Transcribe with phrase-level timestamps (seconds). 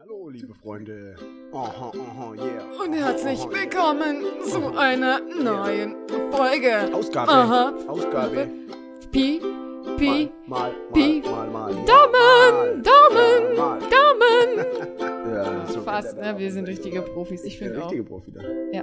[0.00, 1.16] Hallo, liebe Freunde.
[1.52, 2.64] Aha, aha, yeah.
[2.80, 5.96] Und herzlich willkommen zu einer neuen
[6.30, 6.94] Folge.
[6.94, 7.32] Ausgabe.
[7.32, 7.74] Aha.
[7.88, 8.48] Ausgabe.
[9.10, 9.40] Pi,
[9.96, 11.20] Pi, Mal, mal, Pi.
[11.24, 11.84] mal, mal, mal.
[11.84, 13.56] Daumen, Daumen.
[13.90, 15.08] Daumen.
[15.34, 16.38] Ja, so Fast, ne?
[16.38, 17.42] Wir sind richtige Profis.
[17.44, 17.86] Ich finde auch.
[17.86, 18.40] richtige Profi da.
[18.72, 18.82] Ja.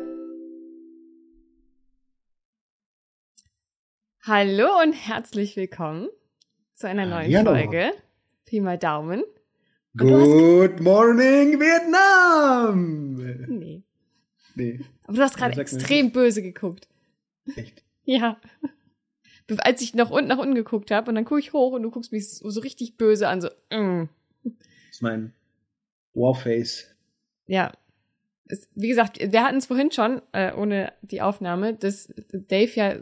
[4.24, 6.10] Hallo und herzlich willkommen
[6.74, 7.46] zu einer neuen.
[7.46, 7.92] Folge.
[8.46, 9.24] Pi mal Daumen.
[9.98, 13.16] Good morning, Vietnam!
[13.48, 13.84] Nee.
[14.56, 16.88] Nee, Aber du hast gerade extrem böse geguckt.
[17.56, 17.84] echt.
[18.04, 18.40] Ja.
[19.60, 21.92] Als ich nach unten nach unten geguckt habe und dann gucke ich hoch und du
[21.92, 24.10] guckst mich so, so richtig böse an, so, mm.
[24.44, 24.54] Das
[24.92, 25.34] ist mein
[26.14, 26.94] Warface.
[27.48, 27.72] ja.
[28.48, 32.96] Es, wie gesagt, wir hatten es vorhin schon, äh, ohne die Aufnahme, dass Dave ja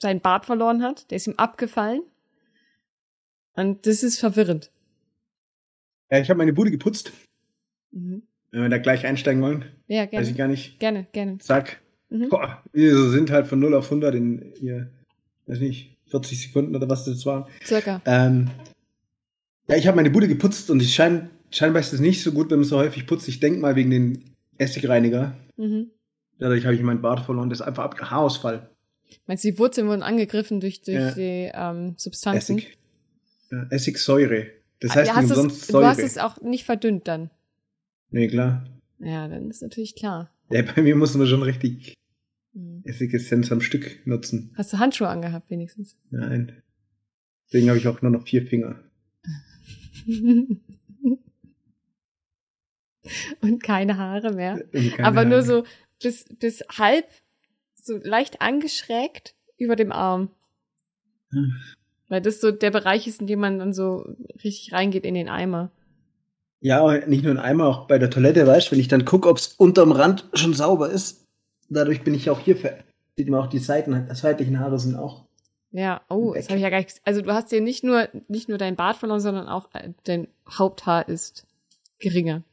[0.00, 1.08] seinen Bart verloren hat.
[1.12, 2.02] Der ist ihm abgefallen.
[3.54, 4.72] Und das ist verwirrend.
[6.10, 7.12] Ja, ich habe meine Bude geputzt.
[7.92, 8.22] Mhm.
[8.50, 10.28] Wenn wir da gleich einsteigen wollen, Ja, weiß gerne.
[10.30, 10.78] ich gar nicht.
[10.80, 11.38] Gerne, gerne.
[11.38, 11.80] Zack.
[12.08, 12.28] Mhm.
[12.30, 14.90] Boah, wir sind halt von 0 auf 100 in hier,
[15.46, 17.48] weiß nicht, 40 Sekunden oder was das war.
[17.64, 18.00] Circa.
[18.06, 18.48] Ähm,
[19.68, 22.50] ja, ich habe meine Bude geputzt und ich schein, scheinbar ist es nicht so gut,
[22.50, 23.28] wenn man so häufig putzt.
[23.28, 25.36] Ich denk mal wegen den Essigreiniger.
[25.58, 25.90] Mhm.
[26.38, 27.50] Dadurch habe ich meinen Bart verloren.
[27.50, 28.70] Das ist einfach ab Haarausfall.
[29.26, 31.10] Meinst du, die Wurzeln wurden angegriffen durch, durch Ja.
[31.10, 32.58] die ähm, Substanzen?
[32.58, 32.78] Essig.
[33.50, 34.46] Ja, Essigsäure.
[34.80, 35.86] Das Ah, heißt hast nicht es- umsonst Du Säure.
[35.88, 37.30] hast es auch nicht verdünnt dann.
[38.10, 38.64] nee, klar.
[39.00, 40.30] Ja, dann ist natürlich klar.
[40.50, 41.94] Ja, bei mir muss man schon richtig
[42.52, 42.82] Mhm.
[42.84, 44.52] Essigessenz am Stück nutzen.
[44.56, 45.96] Hast du Handschuhe angehabt, wenigstens?
[46.10, 46.62] Nein.
[47.46, 48.82] Deswegen habe ich auch nur noch vier Finger.
[53.40, 54.62] Und keine Haare mehr.
[54.72, 55.46] Keine Aber nur Ahnung.
[55.46, 55.64] so
[56.02, 57.06] bis, bis halb,
[57.74, 60.30] so leicht angeschrägt über dem Arm.
[61.30, 61.52] Hm.
[62.08, 64.06] Weil das so der Bereich ist, in dem man dann so
[64.42, 65.70] richtig reingeht in den Eimer.
[66.60, 69.28] Ja, nicht nur ein Eimer, auch bei der Toilette, weißt du, wenn ich dann gucke,
[69.28, 71.26] ob es unterm Rand schon sauber ist,
[71.68, 72.78] dadurch bin ich auch hier ver
[73.16, 75.24] Sieht man auch die Seiten, die seitlichen Haare sind auch.
[75.72, 76.50] Ja, oh, das Weg.
[76.50, 77.00] habe ich ja gar nicht.
[77.02, 80.28] Also du hast dir nicht nur nicht nur dein Bart verloren, sondern auch äh, dein
[80.48, 81.44] Haupthaar ist
[81.98, 82.44] geringer.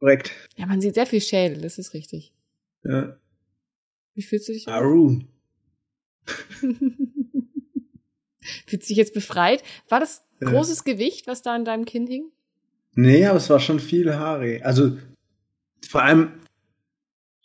[0.00, 0.32] Korrekt.
[0.56, 2.32] Ja, man sieht sehr viel Schädel, das ist richtig.
[2.84, 3.18] Ja.
[4.14, 4.66] Wie fühlst du dich?
[4.66, 5.20] Aru.
[8.66, 9.62] Fühlst du dich jetzt befreit?
[9.88, 12.24] War das großes Gewicht, was da an deinem Kinn hing?
[12.94, 14.60] Nee, aber es war schon viel Haare.
[14.64, 14.96] Also
[15.88, 16.32] vor allem,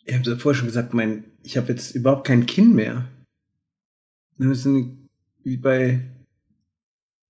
[0.04, 3.08] ich habe ja vorher schon gesagt, mein, ich habe jetzt überhaupt kein Kinn mehr.
[4.38, 4.96] Das ist eine,
[5.42, 6.00] wie bei,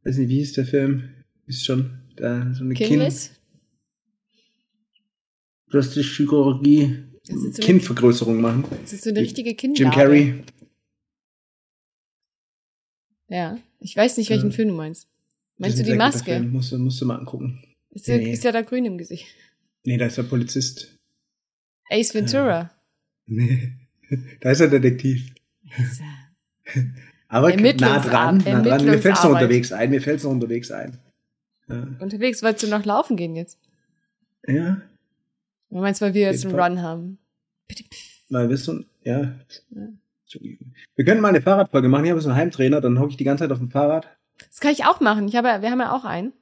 [0.05, 1.11] weiß nicht, wie hieß der Film?
[1.47, 3.39] Ist schon da so eine Kinn, Kinnless?
[5.69, 6.97] plastische Chirurgie,
[7.61, 8.65] Kinnvergrößerung machen.
[8.83, 9.83] Das ist so eine richtige Kinnlade.
[9.83, 10.35] Jim Carrey.
[13.28, 13.59] Ja.
[13.81, 14.56] Ich weiß nicht, welchen Ja.
[14.56, 15.06] Film du meinst.
[15.59, 16.33] Meinst du die Maske?
[16.33, 16.53] Film.
[16.53, 17.62] Musst, du- musst du mal angucken.
[17.91, 18.33] Ist ja, Nee.
[18.33, 19.27] ist ja da grün im Gesicht.
[19.84, 20.97] Nee, da ist der Polizist.
[21.91, 22.71] Ace Ventura.
[23.27, 23.72] Nee,
[24.41, 25.33] da ist er Detektiv.
[25.78, 26.84] Ist ja-
[27.31, 28.84] Aber nah dran, nah dran.
[28.87, 30.99] Mir fällt's noch unterwegs ein, mir fällt's noch unterwegs ein.
[31.69, 31.87] Ja.
[32.00, 33.59] Unterwegs, wolltest du noch laufen gehen jetzt?
[34.47, 34.81] ja.
[35.71, 36.71] Du meinst, weil wir jetzt einen Fall.
[36.71, 37.19] Run haben?
[37.67, 37.84] Bitte.
[37.84, 38.31] pff.
[38.31, 39.34] Mal wissen, ja.
[40.97, 42.05] Wir können mal eine Fahrradfolge machen.
[42.05, 44.09] Ich habe so einen Heimtrainer, dann hocke ich die ganze Zeit auf dem Fahrrad.
[44.49, 45.28] Das kann ich auch machen.
[45.28, 46.33] Ich habe, wir haben ja auch einen.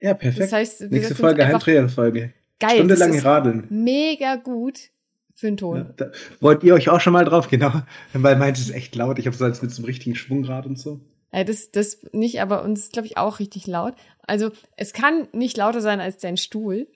[0.00, 0.44] Ja, perfekt.
[0.44, 2.32] Das heißt, Nächste Folge Heimtrainerfolge.
[2.60, 2.70] geil.
[2.76, 3.66] Stunde das lang ist radeln.
[3.70, 4.90] mega gut
[5.34, 5.76] für den Ton.
[5.76, 6.10] Ja, da,
[6.40, 7.48] wollt ihr euch auch schon mal drauf?
[7.48, 7.72] Genau.
[8.12, 9.18] Weil meins ist echt laut.
[9.18, 11.00] Ich habe so als mit so einem richtigen Schwungrad und so.
[11.32, 13.94] Ja, das, das nicht, aber uns ist, glaube ich, auch richtig laut.
[14.26, 16.86] Also, es kann nicht lauter sein als dein Stuhl.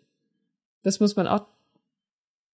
[0.82, 1.46] Das muss man auch,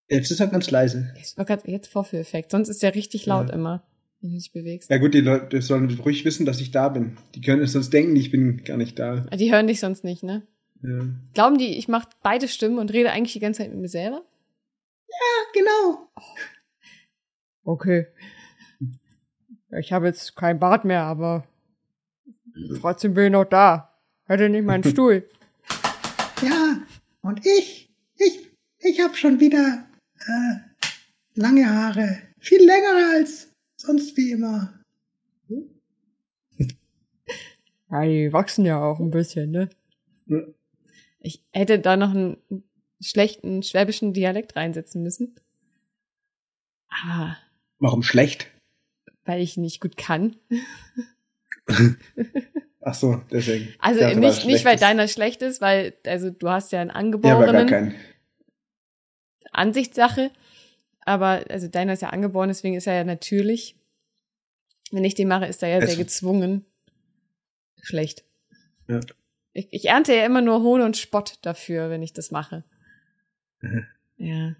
[0.09, 1.13] Jetzt ist er ganz leise.
[1.21, 2.51] ich war grad jetzt Vorführeffekt.
[2.51, 3.53] Sonst ist der richtig laut Ja.
[3.55, 3.83] immer,
[4.21, 4.89] wenn du dich bewegst.
[4.89, 7.17] Ja gut, die Leute sollen ruhig wissen, dass ich da bin.
[7.35, 9.17] Die können sonst denken, ich bin gar nicht da.
[9.35, 10.47] Die hören dich sonst nicht, ne?
[10.81, 10.99] Ja,
[11.33, 14.23] Glauben die, ich mache beide Stimmen und rede eigentlich die ganze Zeit mit mir selber?
[15.53, 16.07] genau.
[17.63, 18.07] Okay.
[19.79, 21.43] Ich habe jetzt kein Bart mehr, aber
[22.79, 23.93] trotzdem bin ich noch da.
[24.25, 25.27] Hätte nicht meinen Stuhl.
[26.41, 26.77] Ja,
[27.21, 28.39] und ich, ich,
[28.79, 29.85] ich habe schon wieder
[30.27, 30.55] äh,
[31.35, 32.17] lange Haare.
[32.39, 34.73] Viel längere als sonst wie immer.
[37.91, 39.67] Ja, die wachsen ja auch ein bisschen, ne?
[40.27, 40.43] Ja.
[41.21, 42.37] Ich hätte da noch einen
[43.01, 45.35] schlechten schwäbischen Dialekt reinsetzen müssen.
[46.87, 47.35] Ah,
[47.79, 48.47] Warum schlecht?
[49.25, 50.35] weil ich nicht gut kann.
[52.81, 53.73] Ach so, deswegen.
[53.77, 57.45] Also nicht, nicht weil deiner schlecht ist, weil, also du hast ja einen Ja, aber
[57.45, 57.95] gar angeborenen kein.
[59.59, 60.31] Ansichtssache.
[61.01, 63.75] Aber, also deiner ist ja angeboren, deswegen ist er ja natürlich.
[64.91, 66.65] Wenn ich den mache, ist er ja Es- sehr gezwungen.
[67.81, 68.23] Schlecht.
[68.87, 68.99] Ja.
[69.53, 72.63] Ich, ich ernte ja immer nur Hohn und Spott dafür, wenn ich das mache.
[73.61, 73.85] Mhm.
[74.17, 74.55] Ja.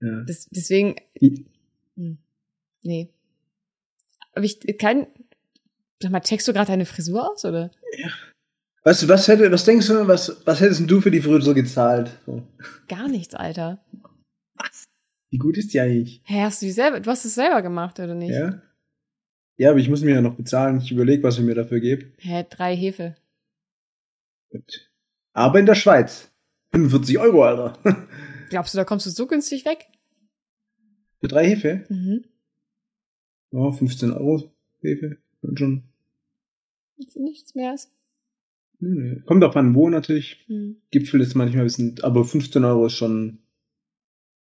[0.00, 0.20] Ja.
[0.26, 0.96] Das, deswegen.
[1.96, 2.18] Hm.
[2.82, 3.08] Nee.
[4.32, 5.06] Aber ich kein.
[6.02, 7.70] Sag mal, checkst du gerade deine Frisur aus, oder?
[8.82, 12.10] Weißt du, was hätte, was denkst du, was, was hättest du für die Frisur gezahlt?
[12.26, 12.42] So.
[12.88, 13.82] Gar nichts, Alter.
[14.64, 14.84] Was?
[15.30, 16.22] Wie gut ist die eigentlich?
[16.24, 18.30] Hä, hast du die selber, du hast es selber gemacht, oder nicht?
[18.30, 18.62] Ja?
[19.56, 20.78] Ja, aber ich muss mir ja noch bezahlen.
[20.78, 22.06] Ich überlege, was ich mir dafür gebe.
[22.18, 23.14] Hä, drei Hefe.
[24.50, 24.90] Gut.
[25.32, 26.30] Aber in der Schweiz.
[26.72, 27.78] 45 Euro, Alter.
[28.50, 29.86] Glaubst du, da kommst du so günstig weg?
[31.20, 31.84] Für drei Hefe?
[31.88, 32.24] Mhm.
[33.52, 35.18] Ja, 15 Euro Hefe.
[35.42, 35.82] Und schon.
[37.14, 37.90] Nichts mehr ist.
[39.26, 40.44] Kommt auch an wo natürlich.
[40.46, 40.76] Hm.
[40.90, 43.38] Gipfel ist manchmal ein bisschen, aber 15 Euro ist schon.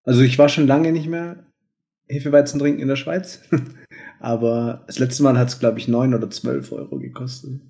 [0.06, 1.44] Also ich war schon lange nicht mehr
[2.08, 3.43] Hefeweizen trinken in der Schweiz.
[4.20, 7.61] aber das letzte Mal hat es, glaube ich, 9 oder 12 Euro gekostet.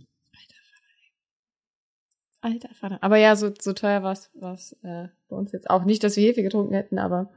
[2.42, 2.98] Alter Vater.
[3.00, 5.84] Aber ja, so, so teuer war es äh, bei uns jetzt auch.
[5.84, 7.32] Nicht, dass wir Hefe getrunken hätten, aber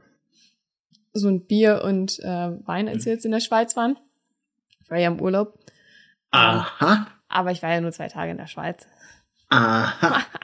[1.12, 3.96] so ein Bier und äh, Wein, als wir jetzt in der Schweiz waren.
[4.82, 5.58] Ich war ja im Urlaub.
[6.30, 7.08] Aha.
[7.28, 8.86] Aber ich war ja nur zwei Tage in der Schweiz.
[9.48, 10.20] Aha.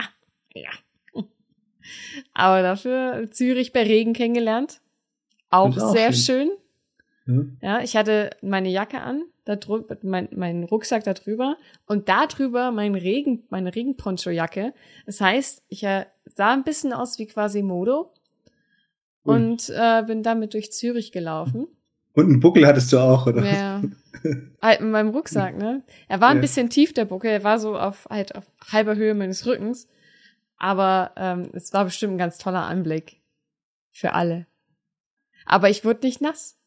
[0.54, 0.70] Ja.
[2.34, 4.80] Aber dafür Zürich bei Regen kennengelernt.
[5.50, 6.50] Auch, auch sehr schön.
[7.26, 7.48] schön.
[7.60, 7.78] Ja.
[7.78, 11.56] Ja, ich hatte meine Jacke an, da drüber, mein, mein Rucksack da drüber
[11.86, 14.72] und da drüber mein Regen, meine Regenponcho-Jacke.
[15.06, 18.12] Das heißt, ich äh, sah ein bisschen aus wie quasi Modo
[19.24, 19.34] Ui.
[19.34, 21.66] und äh, bin damit durch Zürich gelaufen.
[22.14, 23.44] Und einen Buckel hattest du auch, oder?
[23.44, 23.82] Ja.
[24.62, 25.82] halt mit meinem Rucksack, ne?
[26.08, 26.40] Er war ein Ja.
[26.42, 27.30] bisschen tief, der Buckel.
[27.30, 29.88] Er war so auf halt auf halber Höhe meines Rückens.
[30.58, 33.20] Aber ähm, es war bestimmt ein ganz toller Anblick.
[33.92, 34.46] Für alle.
[35.44, 36.58] Aber ich wurde nicht nass.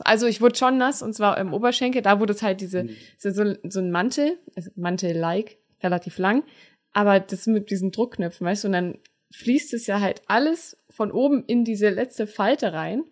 [0.00, 2.02] Also ich wurde schon nass, und zwar im Oberschenkel.
[2.02, 2.96] Da wurde es halt diese, Mhm.
[3.18, 6.44] so, so so ein Mantel, also Mantel-like, relativ lang.
[6.92, 8.98] Aber das mit diesen Druckknöpfen, weißt du, und dann
[9.32, 13.04] fließt es ja halt alles von oben in diese letzte Falte rein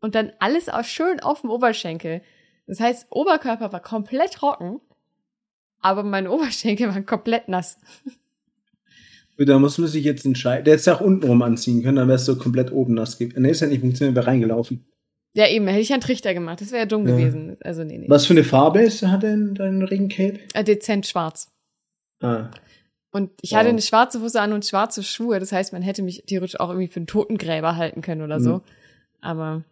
[0.00, 2.22] und dann alles auch schön auf dem Oberschenkel.
[2.66, 4.80] Das heißt, Oberkörper war komplett trocken,
[5.80, 7.78] aber meine Oberschenkel waren komplett nass.
[9.38, 10.64] Da muss man sich jetzt entscheiden.
[10.64, 13.42] Der hätte es auch untenrum anziehen können, dann wärst du komplett oben nass gewesen.
[13.42, 14.86] Nee, ist ja nicht funktioniert, wäre reingelaufen.
[15.34, 16.62] Ja, eben, hätte ich einen Trichter gemacht.
[16.62, 17.14] Das wäre ja dumm Ja.
[17.14, 17.56] gewesen.
[17.62, 18.06] Also, nee, nee.
[18.08, 20.38] Was für eine Farbe ist, hat denn dein Regencape?
[20.54, 21.50] Äh, dezent schwarz.
[22.22, 22.48] Ah.
[23.12, 23.58] Und ich Wow.
[23.58, 25.38] hatte eine schwarze Hose an und schwarze Schuhe.
[25.38, 28.54] Das heißt, man hätte mich theoretisch auch irgendwie für einen Totengräber halten können oder so.
[28.56, 28.62] Mhm.
[29.20, 29.64] Aber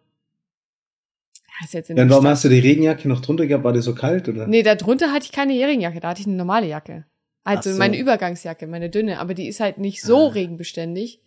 [1.47, 2.31] ja, ist jetzt in Dann warum Stadt.
[2.33, 3.63] hast du die Regenjacke noch drunter gehabt?
[3.63, 4.45] War die so kalt, oder?
[4.47, 7.05] Nee, da drunter hatte ich keine Regenjacke, da hatte ich eine normale Jacke.
[7.45, 7.77] Also so.
[7.77, 10.31] meine Übergangsjacke, meine dünne, aber die ist halt nicht so Ah.
[10.33, 11.21] regenbeständig,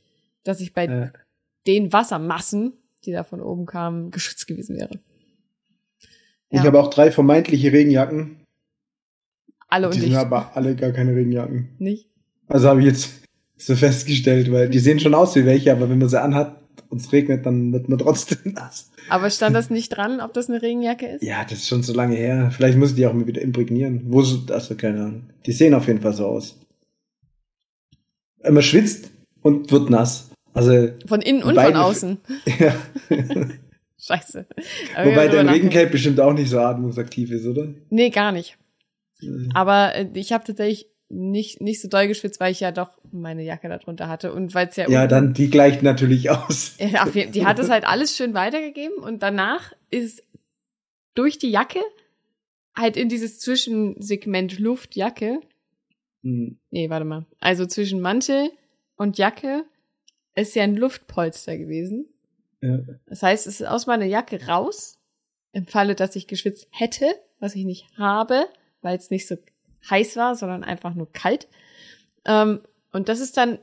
[0.45, 1.11] dass ich bei Äh,
[1.67, 2.73] den Wassermassen,
[3.05, 4.91] die da von oben kamen, geschützt gewesen wäre.
[6.51, 6.65] Ich Ja.
[6.65, 8.37] habe auch drei vermeintliche Regenjacken.
[9.69, 11.69] Alle Die und sind ich aber alle gar keine Regenjacken.
[11.79, 12.09] nicht.
[12.47, 13.11] Also habe ich jetzt
[13.59, 16.58] so festgestellt, weil die sehen schon aus wie welche, aber wenn man sie anhat
[16.91, 18.91] und es regnet, dann wird man trotzdem nass.
[19.09, 21.23] Aber stand das nicht dran, ob das eine Regenjacke ist?
[21.23, 22.51] Ja, das ist schon so lange her.
[22.51, 24.03] Vielleicht muss ich die auch mal wieder imprägnieren.
[24.07, 25.31] Wo so, also keine Ahnung.
[25.47, 26.59] Die sehen auf jeden Fall so aus.
[28.43, 29.11] Man schwitzt
[29.43, 30.31] und wird nass.
[30.55, 32.19] Also, Von innen und von außen.
[32.59, 32.75] ja.
[34.01, 34.47] Scheiße.
[34.95, 35.49] Aber Wobei dein.
[35.49, 37.69] Regencape bestimmt auch nicht so atmungsaktiv ist, oder?
[37.91, 38.57] Nee, gar nicht.
[39.55, 43.43] Aber äh, ich habe tatsächlich nicht, nicht so doll geschwitzt, weil ich ja doch meine
[43.43, 44.33] Jacke darunter hatte.
[44.33, 46.77] Und weil es ja, Ja, dann, die gleicht natürlich aus.
[46.79, 50.23] Ja, die hat es halt alles schön weitergegeben und danach ist
[51.15, 51.81] durch die Jacke
[52.77, 55.41] halt in dieses Zwischensegment Luftjacke.
[56.23, 56.59] Hm.
[56.71, 57.27] Nee, warte mal.
[57.41, 58.51] Also zwischen Mantel
[58.97, 59.65] und Jacke
[60.35, 62.07] ist ja ein Luftpolster gewesen.
[62.61, 62.81] Ja.
[63.07, 64.99] Das heißt, es ist aus meiner Jacke raus,
[65.53, 67.07] im Falle, dass ich geschwitzt hätte,
[67.41, 68.47] was ich nicht habe,
[68.83, 69.37] weil es nicht so
[69.89, 71.49] heiß war, sondern einfach nur kalt.
[72.25, 72.61] Ähm,
[72.93, 73.59] und das ist dann,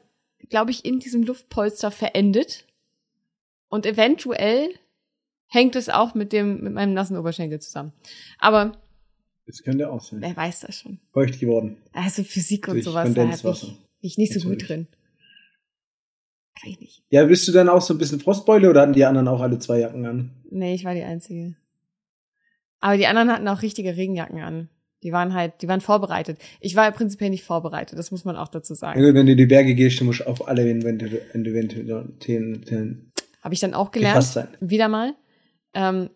[0.50, 2.66] glaube ich, in diesem Luftpolster verendet.
[3.70, 4.70] Und eventuell
[5.48, 7.94] hängt es auch mit dem, mit meinem nassen Oberschenkel zusammen.
[8.40, 8.74] Aber
[9.46, 10.22] Das könnte auch sein.
[10.22, 11.00] wer weiß das schon.
[11.12, 11.78] Feucht geworden.
[11.94, 14.88] Also Physik und Durch sowas, da hab ich, bin ich nicht so gut drin.
[16.60, 17.04] Kann ich nicht.
[17.10, 19.60] Ja, bist du dann auch so ein bisschen Frostbeule oder hatten die anderen auch alle
[19.60, 20.32] zwei Jacken an?
[20.50, 21.56] Nee, ich war die Einzige.
[22.80, 24.70] Aber die anderen hatten auch richtige Regenjacken an.
[25.06, 26.40] Die waren halt, die waren vorbereitet.
[26.60, 29.02] Ich war prinzipiell nicht vorbereitet, das muss man auch dazu Ja, sagen.
[29.02, 33.60] gut, wenn du in die Berge gehst, dann musst du auf alle Eventualitäten Habe ich
[33.60, 34.24] dann auch gelernt.
[34.24, 34.48] sein.
[34.60, 35.14] Wieder mal.
[35.74, 36.10] Ähm,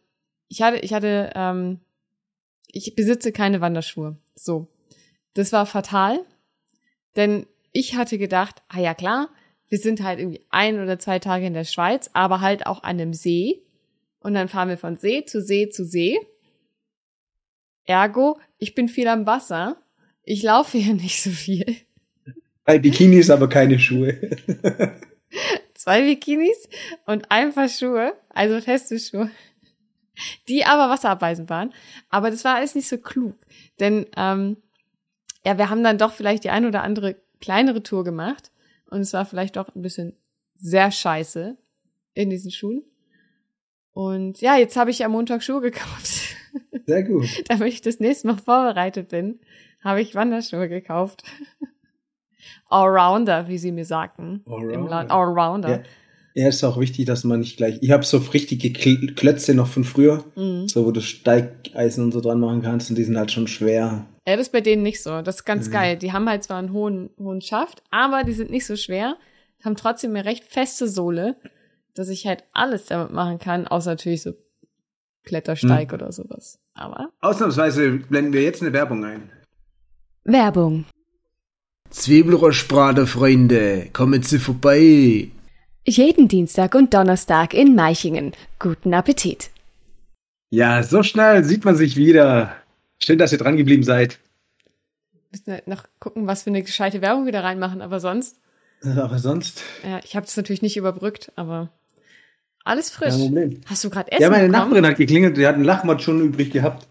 [0.48, 1.80] ich hatte, ich hatte, ähm,
[2.68, 4.18] ich besitze keine Wanderschuhe.
[4.36, 4.68] So.
[5.36, 6.20] Das war fatal,
[7.16, 9.30] denn ich hatte gedacht, ah ja klar,
[9.68, 13.00] wir sind halt irgendwie ein oder zwei Tage in der Schweiz, aber halt auch an
[13.00, 13.62] einem See.
[14.20, 16.18] Und dann fahren wir von See zu See zu See.
[17.90, 19.78] Ergo, ich bin viel am Wasser.
[20.24, 21.76] Ich laufe hier nicht so viel.
[22.54, 24.16] Zwei Bikinis, aber keine Schuhe.
[25.74, 26.70] Zwei Bikinis
[27.08, 29.32] und ein paar Schuhe, also feste Schuhe,
[30.48, 31.74] die aber wasserabweisend waren.
[32.10, 33.36] Aber das war alles nicht so klug,
[33.80, 34.58] denn ähm,
[35.44, 38.52] ja, wir haben dann doch vielleicht die ein oder andere kleinere Tour gemacht
[38.90, 40.16] und es war vielleicht doch ein bisschen
[40.58, 41.58] sehr scheiße
[42.14, 42.84] in diesen Schuhen.
[43.94, 46.29] Und ja, jetzt habe ich am Montag Schuhe gekauft.
[46.90, 47.28] Sehr gut.
[47.48, 49.40] Damit ich das nächste Mal vorbereitet bin,
[49.84, 51.24] habe ich Wanderschuhe gekauft.
[52.70, 54.44] Allrounder, wie sie mir sagten.
[54.48, 55.12] Allrounder.
[55.12, 55.70] Allrounder.
[55.70, 55.84] Ja.
[56.36, 57.80] Ja, ist auch wichtig, dass man nicht gleich.
[57.82, 60.68] Ich habe so richtige Klötze noch von früher, mhm.
[60.68, 64.06] so wo du Steigeisen und so dran machen kannst und die sind halt schon schwer.
[64.28, 65.22] Ja, das ist bei denen nicht so.
[65.22, 65.72] Das ist ganz mhm.
[65.72, 65.98] geil.
[65.98, 69.18] Die haben halt zwar einen hohen, hohen Schaft, aber die sind nicht so schwer,
[69.66, 71.36] haben trotzdem eine recht feste Sohle,
[71.94, 74.34] dass ich halt alles damit machen kann, außer natürlich so
[75.24, 75.96] Klettersteig mhm.
[75.96, 76.60] oder sowas.
[76.80, 77.12] Aber.
[77.20, 79.30] Ausnahmsweise blenden wir jetzt eine Werbung ein.
[80.24, 80.86] Werbung.
[81.90, 85.30] Zwiebelrostbrater, Freunde, kommen Sie vorbei.
[85.86, 88.32] Jeden Dienstag und Donnerstag in Meichingen.
[88.60, 89.50] Guten Appetit.
[90.52, 92.56] Ja, so schnell sieht man sich wieder.
[92.98, 94.20] Schön, dass ihr dran geblieben seid.
[95.32, 98.40] Müssen wir noch gucken, was für eine gescheite Werbung wieder reinmachen, aber sonst.
[98.84, 99.64] Aber sonst.
[99.84, 101.72] Ja, ich habe das natürlich nicht überbrückt, aber
[102.70, 103.10] alles frisch.
[103.10, 103.62] Kein Problem.
[103.66, 104.22] Hast du gerade Essen?
[104.22, 104.64] Ja, meine bekommen?
[104.64, 106.88] Nachbarin hat geklingelt, die hat einen Lachmott schon übrig gehabt.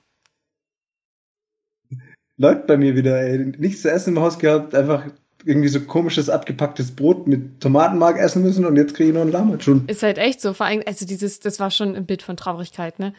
[2.36, 3.38] Läuft bei mir wieder, ey.
[3.58, 5.06] Nichts zu essen im Haus gehabt, einfach
[5.44, 9.32] irgendwie so komisches abgepacktes Brot mit Tomatenmark essen müssen und jetzt kriege ich noch einen
[9.32, 9.86] Lachmott schon.
[9.86, 10.52] Ist halt echt so.
[10.52, 13.14] Vor allem, also dieses, das war schon ein Bild von Traurigkeit, ne?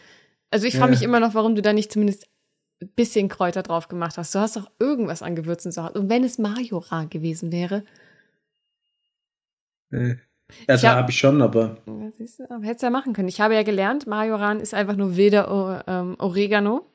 [0.51, 0.98] Also ich frage ja.
[0.98, 2.28] mich immer noch, warum du da nicht zumindest
[2.82, 4.34] ein bisschen Kräuter drauf gemacht hast.
[4.34, 6.00] Du hast doch irgendwas an Gewürzen zu Hause.
[6.00, 7.84] Und wenn es Majoran gewesen wäre.
[9.92, 10.16] Äh.
[10.68, 11.77] Also habe hab ich schon, aber.
[11.86, 13.27] Ja, siehst du, aber hättest ja machen können.
[13.27, 16.86] Ich habe ja gelernt, Majoran ist einfach nur wilder ähm, Oregano.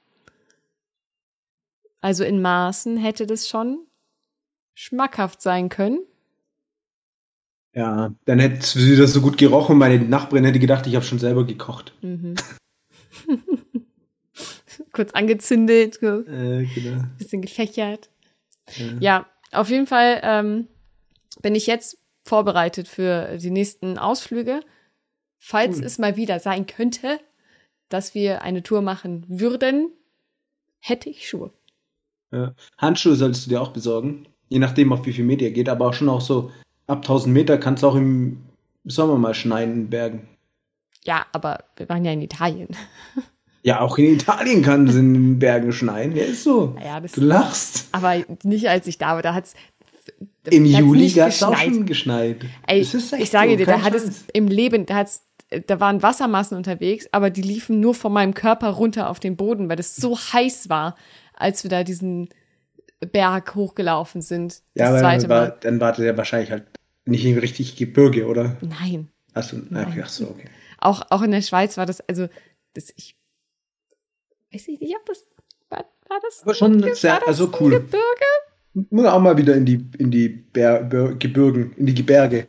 [2.01, 3.87] Also in Maßen hätte das schon
[4.75, 6.01] schmackhaft sein können.
[7.75, 9.79] Ja, dann hätte es wieder so gut gerochen.
[9.79, 11.95] Meine Nachbarin hätte gedacht, ich habe schon selber gekocht.
[12.03, 12.35] Mhm.
[14.93, 17.05] Kurz angezündet, äh, genau.
[17.19, 18.11] bisschen gefächert.
[18.77, 18.87] Ja.
[19.01, 20.69] ja, auf jeden Fall ähm,
[21.43, 24.61] bin ich jetzt vorbereitet für die nächsten Ausflüge.
[25.39, 25.85] Falls cool.
[25.85, 27.21] es mal wieder sein könnte,
[27.89, 29.91] dass wir eine Tour machen würden,
[30.81, 31.53] hätte ich Schuhe.
[32.33, 32.55] Ja.
[32.79, 34.27] Handschuhe solltest du dir auch besorgen.
[34.49, 36.51] Je nachdem, auf wie viel Meter geht, aber auch schon auch so
[36.87, 38.43] ab 1000 Meter kannst du auch im
[38.85, 40.29] Sommer mal schneien in Bergen.
[41.05, 42.69] Ja, aber wir waren ja in Italien.
[43.67, 46.15] Ja, auch in Italien kann es in den Bergen schneien.
[46.15, 46.77] Ja, ist so.
[46.85, 47.89] Ja, du lachst.
[47.93, 49.23] Aber nicht als ich da war.
[49.23, 49.55] Da hat's
[50.51, 52.45] im Juli hat es auch schon geschneit.
[52.67, 55.27] Ey, ich sage so, dir, da hat es im Leben, da hat's,
[55.67, 59.69] da waren Wassermassen unterwegs, aber die liefen nur von meinem Körper runter auf den Boden,
[59.69, 60.97] weil es so heiß war,
[61.35, 62.29] als wir da diesen
[63.13, 64.63] Berg hochgelaufen sind.
[64.75, 66.65] ja, aber dann, war, dann war der wahrscheinlich halt
[67.05, 68.57] nicht in richtig Gebirge, oder?
[68.61, 69.09] Nein.
[69.35, 70.03] Ach so, Nein.
[70.03, 70.49] Ach so, okay.
[70.79, 72.29] Auch, auch in der Schweiz war das, also,
[72.75, 73.17] das, ich
[74.53, 75.27] weiß nicht, ob das,
[75.69, 76.43] war, war das?
[76.43, 77.71] Aber schon sehr, also cool.
[77.73, 78.25] Gebirge?
[78.75, 82.49] Muss auch mal wieder in die, in die Ber Ber Gebirgen, in die Gebirge.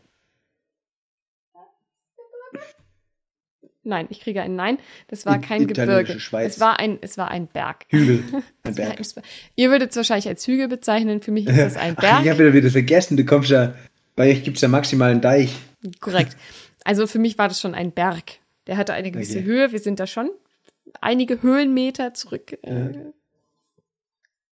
[3.84, 4.80] Nein, ich kriege ein Nein.
[5.08, 6.20] Das war kein Gebirge.
[6.20, 6.56] Schweiz.
[6.56, 7.86] Es war ein, es war ein Berg.
[7.90, 8.24] Hügel.
[8.64, 9.00] Ein Berg.
[9.16, 9.24] War,
[9.56, 11.22] ihr würdet es wahrscheinlich als Hügel bezeichnen.
[11.22, 12.06] Für mich ist das ein Berg.
[12.14, 13.16] Ach, ich habe wieder, wieder vergessen.
[13.16, 13.76] Du kommst ja,
[14.16, 15.56] bei euch gibt es ja maximal einen Deich.
[16.00, 16.36] Korrekt.
[16.84, 18.40] Also für mich war das schon ein Berg.
[18.66, 19.46] Der hatte eine gewisse okay.
[19.46, 19.72] Höhe.
[19.72, 20.32] Wir sind da schon
[21.00, 22.58] einige Höhenmeter zurück.
[22.64, 22.92] Äh, ja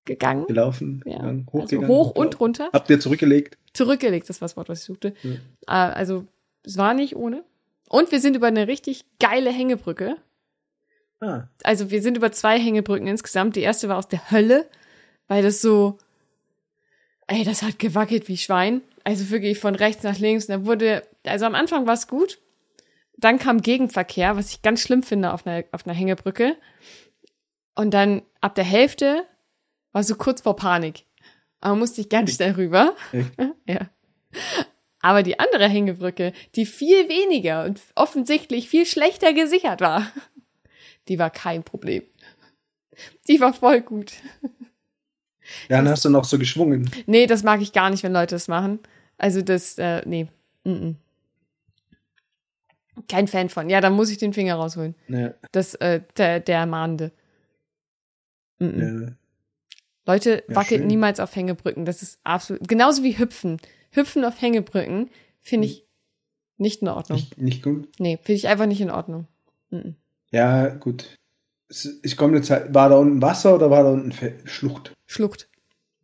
[0.05, 0.45] gegangen.
[0.47, 1.17] Gelaufen, ja.
[1.17, 1.89] gegangen, hochgegangen.
[1.89, 2.69] Also hoch und runter.
[2.73, 3.57] Habt ihr zurückgelegt?
[3.73, 5.13] Zurückgelegt, das war das Wort, was ich suchte.
[5.23, 5.31] Ja.
[5.65, 6.25] Ah, also,
[6.63, 7.43] es war nicht ohne.
[7.89, 10.17] Und wir sind über eine richtig geile Hängebrücke.
[11.19, 11.47] Ah.
[11.63, 13.55] Also, wir sind über zwei Hängebrücken insgesamt.
[13.55, 14.65] Die erste war aus der Hölle,
[15.27, 15.97] weil das so,
[17.27, 18.81] ey, das hat gewackelt wie Schwein.
[19.03, 20.47] Also wirklich von rechts nach links.
[20.47, 22.39] da wurde, also am Anfang war es gut.
[23.17, 26.55] Dann kam Gegenverkehr, was ich ganz schlimm finde auf einer, auf einer Hängebrücke.
[27.75, 29.25] Und dann ab der Hälfte
[29.93, 31.05] war so kurz vor Panik.
[31.61, 32.93] Aber musste ich ganz schnell rüber.
[33.67, 33.89] ja.
[34.99, 40.11] Aber die andere Hängebrücke, die viel weniger und offensichtlich viel schlechter gesichert war,
[41.07, 42.03] die war kein Problem.
[43.27, 44.13] Die war voll gut.
[45.69, 46.89] Ja, dann hast du noch so geschwungen.
[47.05, 48.79] Nee, das mag ich gar nicht, wenn Leute das machen.
[49.17, 50.27] Also das, äh, nee.
[50.63, 50.95] Mm -mm.
[53.09, 53.69] Kein Fan von.
[53.69, 54.95] Ja, dann muss ich den Finger rausholen.
[55.07, 55.33] Ja.
[55.51, 57.11] Das, äh, der, der Mahnende.
[58.59, 59.15] Mm ja.
[60.05, 60.87] Leute, ja, wackelt schön.
[60.87, 61.85] niemals auf Hängebrücken.
[61.85, 63.57] Das ist absolut, genauso wie Hüpfen.
[63.91, 65.09] Hüpfen auf Hängebrücken
[65.41, 65.85] finde ich
[66.57, 67.17] nicht in Ordnung.
[67.17, 67.87] Nicht, nicht gut?
[67.99, 69.27] Nee, finde ich einfach nicht in Ordnung.
[69.69, 69.95] Mhm.
[70.31, 71.17] Ja, gut.
[72.03, 74.13] Ich komme jetzt halt, war da unten Wasser oder war da unten
[74.45, 74.93] Schlucht?
[75.05, 75.49] Schlucht.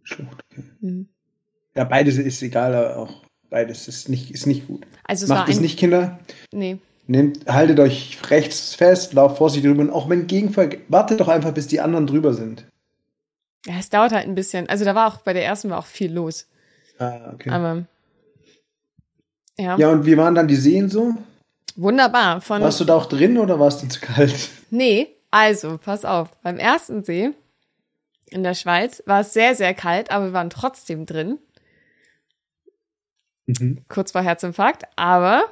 [0.03, 0.63] Schlucht, okay.
[0.81, 1.09] Mhm.
[1.75, 4.85] Ja, beides ist egal, aber auch beides ist nicht, ist nicht gut.
[5.03, 6.19] Also Macht es ein, nicht, Kinder.
[6.51, 6.79] Nee.
[7.07, 11.53] Nehmt, haltet euch rechts fest, lauft vorsichtig drüber und auch wenn Gegenfall, wartet doch einfach,
[11.53, 12.65] bis die anderen drüber sind.
[13.65, 14.69] Ja, es dauert halt ein bisschen.
[14.69, 16.47] Also da war auch bei der ersten war auch viel los.
[16.97, 17.49] Ah, okay.
[17.49, 17.85] Aber
[19.57, 21.15] ja, Ja, und wie waren dann die Seen so?
[21.75, 22.41] wunderbar.
[22.41, 24.49] Von Warst du da auch drin oder warst du zu kalt?
[24.71, 26.29] Nee, also, pass auf.
[26.41, 27.31] Beim ersten See
[28.29, 31.39] in der Schweiz war es sehr, sehr kalt, aber wir waren trotzdem drin.
[33.47, 33.83] Mhm.
[33.89, 34.83] Kurz vor Herzinfarkt.
[34.95, 35.43] Aber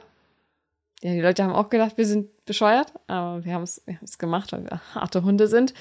[1.02, 2.94] ja, die Leute haben auch gedacht, wir sind bescheuert.
[3.08, 5.74] Aber wir haben es wir haben's gemacht, weil wir harte Hunde sind.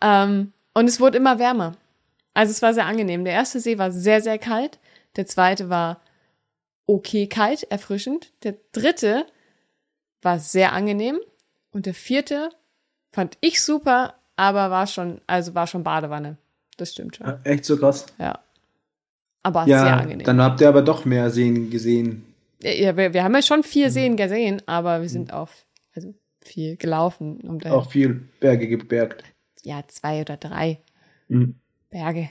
[0.00, 1.72] Ähm, und es wurde immer wärmer.
[2.34, 3.24] Also es war sehr angenehm.
[3.24, 4.78] Der erste See war sehr, sehr kalt.
[5.16, 6.00] Der zweite war
[6.86, 8.32] okay kalt, erfrischend.
[8.42, 9.26] Der dritte
[10.22, 11.18] war sehr angenehm.
[11.70, 12.50] Und der vierte
[13.12, 16.36] fand ich super, aber war schon, also war schon Badewanne.
[16.76, 17.26] Das stimmt schon.
[17.26, 18.06] Ja, echt so krass.
[18.18, 18.40] Ja.
[19.42, 20.24] Aber sehr Ja, angenehm.
[20.26, 22.24] dann habt ihr aber doch mehr Seen gesehen.
[22.62, 23.64] ja, wir, wir haben ja schon Mhm.
[23.64, 27.40] vier Seen gesehen, aber wir sind auf, also viel gelaufen.
[27.42, 29.22] Um da, Auch viel Berge gebergt.
[29.64, 30.80] Ja, zwei oder drei
[31.28, 31.54] Mhm.
[31.90, 32.28] Berge.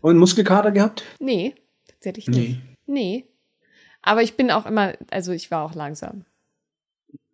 [0.00, 1.04] Und Muskelkater gehabt?
[1.20, 1.54] Nee,
[1.88, 2.60] tatsächlich nicht.
[2.86, 3.26] Nee.
[4.02, 6.24] Aber ich bin auch immer, also ich war auch langsam.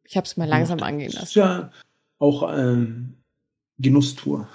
[0.04, 1.38] Ich habe es mal langsam angehen Das ist lassen.
[1.38, 1.72] ja
[2.18, 3.14] auch ähm,
[3.78, 4.48] Genusstour.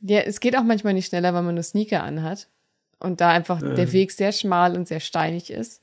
[0.00, 2.48] Ja, es geht auch manchmal nicht schneller, wenn man nur Sneaker anhat.
[3.00, 3.74] Und da einfach Ja.
[3.74, 5.82] der Weg sehr schmal und sehr steinig ist.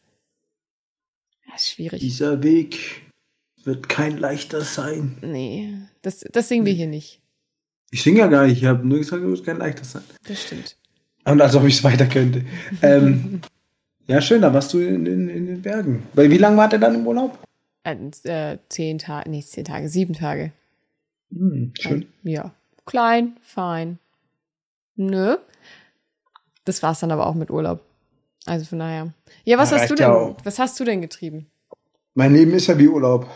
[1.48, 2.00] Ja, ist schwierig.
[2.02, 3.04] Dieser Weg
[3.64, 5.18] wird kein leichter sein.
[5.22, 7.22] Nee, das, das singen wir hier nicht.
[7.92, 10.04] Ich singe ja gar nicht, ich habe nur gesagt, es kein leichter sein.
[10.28, 10.76] Das stimmt.
[11.26, 12.46] Und als ob ich es weiter könnte.
[12.82, 13.42] ähm,
[14.08, 16.04] ja, schön, da warst du in, in, in den Bergen.
[16.14, 17.38] Weil wie lange wart ihr dann im Urlaub?
[17.84, 20.52] Und, äh, zehn Tage, nicht zehn Tage, sieben Tage.
[21.32, 22.08] Hm, schön.
[22.24, 22.54] Ja.
[22.86, 24.00] Klein, fein.
[24.96, 25.38] Nö.
[26.66, 27.82] Das war's dann aber auch mit Urlaub.
[28.46, 29.14] Also von daher.
[29.44, 31.48] Ja, was Ja, hast du denn, ja was hast du denn getrieben?
[32.14, 33.28] Mein Leben ist ja wie Urlaub.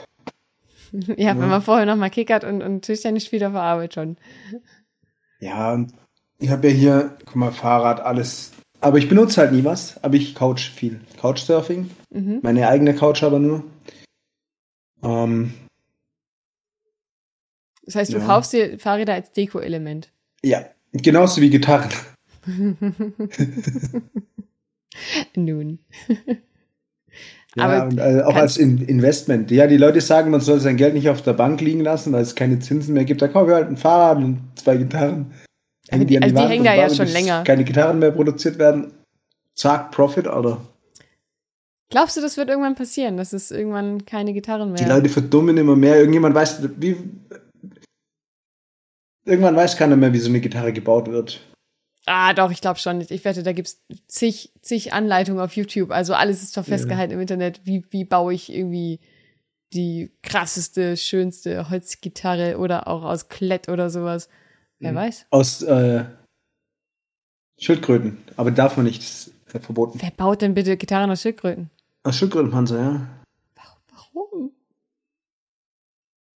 [1.18, 4.18] ja, wenn man vorher noch mal kickert und, und Tischtennis spielt auf der Arbeit schon.
[5.40, 5.86] Ja,
[6.40, 8.52] ich habe ja hier, guck mal, Fahrrad, alles.
[8.82, 11.02] Aber ich benutze halt nie was, aber ich couch viel.
[11.20, 11.90] Couchsurfing.
[12.12, 12.40] Mhm.
[12.42, 13.64] Meine eigene Couch aber nur.
[15.04, 15.54] Ähm,
[17.84, 18.26] Das heißt, du Ja.
[18.26, 20.12] kaufst dir Fahrräder als Deko-Element.
[20.44, 21.90] ja, genauso wie Gitarren.
[25.36, 25.80] Nun.
[27.56, 29.50] Ja, Aber und äh, auch als in Investment.
[29.52, 32.22] Ja, die Leute sagen, man soll sein Geld nicht auf der Bank liegen lassen, weil
[32.22, 33.22] es keine Zinsen mehr gibt.
[33.22, 35.32] Da kaufe ich halt ein Fahrrad und zwei Gitarren.
[35.90, 37.44] Hängen die- an also die hängen da ja schon länger.
[37.44, 38.92] Keine Gitarren mehr produziert werden.
[39.56, 40.62] Zack, Profit, oder?
[41.92, 45.58] Glaubst du, das wird irgendwann passieren, dass es irgendwann keine Gitarren mehr Die Leute verdummen
[45.58, 45.98] immer mehr.
[45.98, 46.96] Irgendjemand weiß, wie.
[49.26, 51.42] Irgendwann weiß keiner mehr, wie so eine Gitarre gebaut wird.
[52.06, 53.12] Ah, doch, ich glaube schon nicht.
[53.12, 55.92] Ich wette, da gibt's zig, zig Anleitungen auf YouTube.
[55.92, 56.70] Also alles ist doch Ja.
[56.78, 57.62] festgehalten im Internet.
[57.66, 59.00] Wie, wie baue ich irgendwie
[59.74, 64.28] die krasseste, schönste Holzgitarre oder auch aus Klett oder sowas.
[64.80, 64.96] Wer Mhm.
[64.96, 65.26] weiß.
[65.30, 66.06] Aus äh,
[67.60, 68.18] Schildkröten.
[68.38, 69.02] Aber darf man nicht.
[69.04, 69.34] Das ist
[69.64, 70.00] verboten.
[70.02, 71.70] Wer baut denn bitte Gitarren aus Schildkröten?
[72.04, 73.08] Aus Schildkrötenpanzer, ja.
[73.92, 74.52] Warum?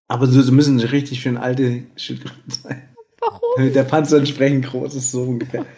[0.07, 2.92] Aber so, so müssen richtig schön alte Schildkröten sein.
[3.25, 3.73] Warum?
[3.73, 5.65] Der Panzer entsprechend groß ist, so ungefähr.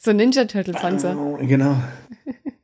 [0.00, 1.14] So Ninja Turtle Panzer.
[1.40, 1.76] Genau.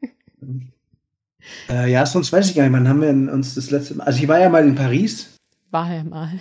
[1.69, 4.05] äh, ja, sonst weiß ich gar nicht, wann haben wir uns das letzte Mal.
[4.05, 5.37] Also ich war ja mal in Paris.
[5.71, 6.41] War er mal.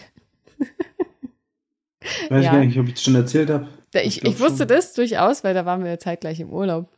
[2.30, 2.40] Weiß Ja.
[2.40, 3.68] ich gar nicht, ob ich es schon erzählt habe.
[3.94, 4.68] Ich ich, ich wusste schon.
[4.70, 6.90] das durchaus, weil da waren wir ja zeitgleich im Urlaub.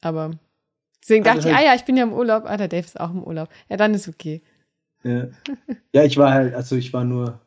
[0.00, 0.30] Aber
[1.02, 2.44] deswegen Ah, dachte das ich, ah ja, ich bin ja im Urlaub.
[2.46, 3.50] Ah, der Dave ist auch im Urlaub.
[3.68, 4.40] Ja, dann ist okay.
[5.04, 5.26] Ja.
[5.92, 7.40] ja, ich war halt, also ich war nur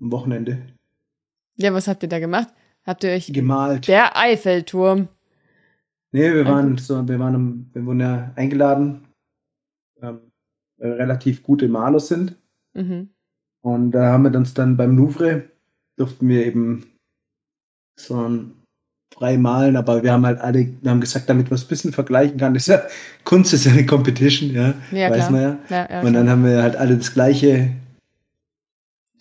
[0.00, 0.58] am Wochenende
[1.56, 2.48] Ja, was habt ihr da gemacht?
[2.84, 3.88] Habt ihr euch gemalt.
[3.88, 5.08] der Eiffelturm?
[6.12, 9.08] Nee, wir waren so, wir waren, wir wurden ja eingeladen,
[10.00, 10.20] ähm,
[10.78, 12.36] weil wir relativ gute Maler sind.
[12.74, 13.10] Mhm.
[13.62, 15.50] Und da haben wir uns dann beim Louvre,
[15.96, 16.86] durften wir eben
[17.98, 18.52] so ein
[19.12, 21.92] frei malen, aber wir haben halt alle, wir haben gesagt, damit man es ein bisschen
[21.92, 22.82] vergleichen kann, ist ja,
[23.24, 25.30] Kunst ist ja eine Competition, ja, Ja, weiß klar.
[25.30, 25.58] man ja.
[25.68, 27.72] Ja, ja, Und dann haben wir halt alle das gleiche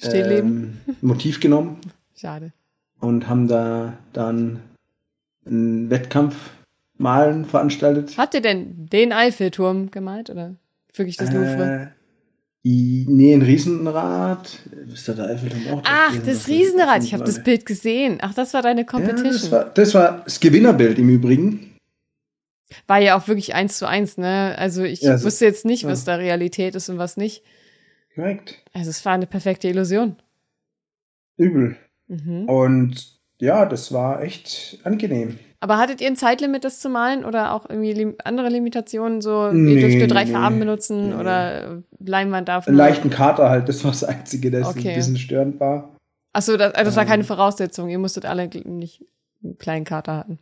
[0.04, 1.78] ähm, Motiv genommen
[2.15, 2.54] Schade.
[2.99, 4.62] und haben da dann
[5.45, 6.36] einen Wettkampf
[6.97, 8.17] malen veranstaltet.
[8.17, 10.56] Habt ihr denn den Eiffelturm gemalt oder
[10.93, 11.91] wirklich das Louvre?
[12.63, 14.60] Äh, nee, ein Riesenrad.
[14.91, 15.82] Ist da der Eiffelturm auch?
[15.86, 16.25] Ach, gewesen?
[16.25, 17.04] das Riesenrad.
[17.04, 18.17] Ich habe das Bild gesehen.
[18.21, 19.34] Ach, das war deine Ja, Competition.
[19.34, 21.75] das, war, das war das Gewinnerbild im Übrigen.
[22.88, 24.56] war ja auch wirklich eins zu eins, ne?
[24.58, 25.89] Also ich Ja, so- wusste jetzt nicht, ja.
[25.89, 27.43] was da Realität ist und was nicht.
[28.15, 28.63] Korrekt.
[28.73, 30.15] Also es war eine perfekte Illusion.
[31.38, 31.75] Übel.
[32.08, 32.46] Mhm.
[32.48, 35.38] Und ja, das war echt angenehm.
[35.60, 39.50] Aber hattet ihr ein Zeitlimit, das zu malen oder auch irgendwie lim andere Limitationen, so
[39.50, 41.15] ihr dürft nur drei nee, Farben benutzen nee.
[41.15, 44.89] oder Leinwand darf Einen leichten Kater halt, das war das Einzige, das Okay.
[44.89, 45.96] ein bisschen störend war.
[46.34, 47.10] Ach so, das, also das war Ähm.
[47.10, 47.89] keine Voraussetzung.
[47.89, 49.04] Ihr musstet alle nicht
[49.44, 50.39] einen kleinen Kater hatten.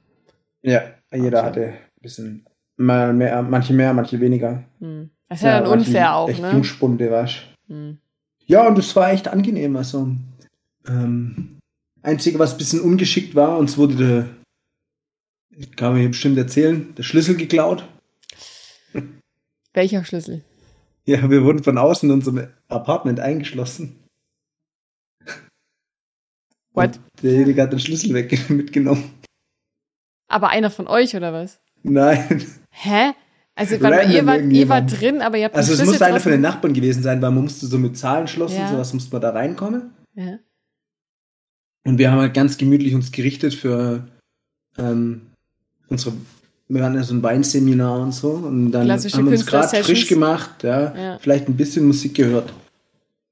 [0.62, 0.82] Ja,
[1.14, 1.48] jeder Okay.
[1.48, 2.46] hatte ein bisschen
[2.78, 4.64] mal mehr, manche mehr, manche weniger.
[4.80, 5.10] Hm.
[5.30, 6.52] Das ist ja, dann manche unfair auch, echt ne?
[6.52, 7.44] Jungspunde warst.
[7.68, 7.98] Hm.
[8.46, 9.76] Ja, und es war echt angenehm.
[9.76, 10.10] Also,
[10.88, 11.60] ähm,
[12.02, 17.04] einzige, was ein bisschen ungeschickt war, uns wurde der, kann man hier bestimmt erzählen, der
[17.04, 17.88] Schlüssel geklaut.
[19.74, 20.44] Welcher Schlüssel?
[21.06, 24.00] Ja, wir wurden von außen in unserem Apartment eingeschlossen.
[26.74, 26.98] What?
[26.98, 29.12] Und derjenige hat den Schlüssel weg mitgenommen.
[30.28, 31.60] Aber einer von euch oder was?
[31.84, 32.44] Nein.
[32.72, 33.12] Hä?
[33.56, 36.32] Also warte ihr, wart, ihr wart drin, aber ihr habt Also es muss einer von
[36.32, 38.68] den Nachbarn gewesen sein, weil man musste so mit Zahlen schlossen, Ja.
[38.72, 39.94] sowas musste man da reinkommen.
[40.16, 40.40] Ja.
[41.86, 44.08] Und wir haben halt ganz gemütlich uns gerichtet für
[44.78, 45.22] ähm,
[45.90, 46.16] unsere,
[46.70, 49.84] wir hatten ja so ein Weinseminar und so und dann Klassische haben wir uns gerade
[49.84, 51.20] frisch gemacht, ja, Ja.
[51.20, 52.54] vielleicht ein bisschen Musik gehört.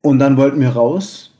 [0.04, 1.32] Und dann wollten wir raus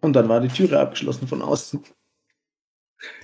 [0.00, 1.82] und dann war die Türe abgeschlossen von außen.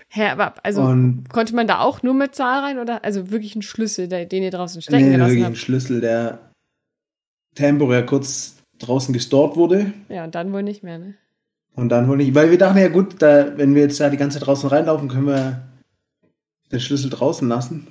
[0.08, 3.54] Hä, aber also und konnte man da auch nur mit Zahl rein oder also wirklich
[3.54, 5.58] einen Schlüssel, der- den ihr draußen nee, stecken gelassen wirklich ein habt?
[5.58, 6.50] Schlüssel, der
[7.54, 11.14] temporär kurz draußen gestorbt wurde Ja, und dann wohl nicht mehr, ne?
[11.76, 14.16] Und dann wohl nicht, weil wir dachten ja gut, da, wenn wir jetzt da die
[14.16, 15.62] ganze Zeit draußen reinlaufen, können wir
[16.72, 17.86] den Schlüssel draußen lassen.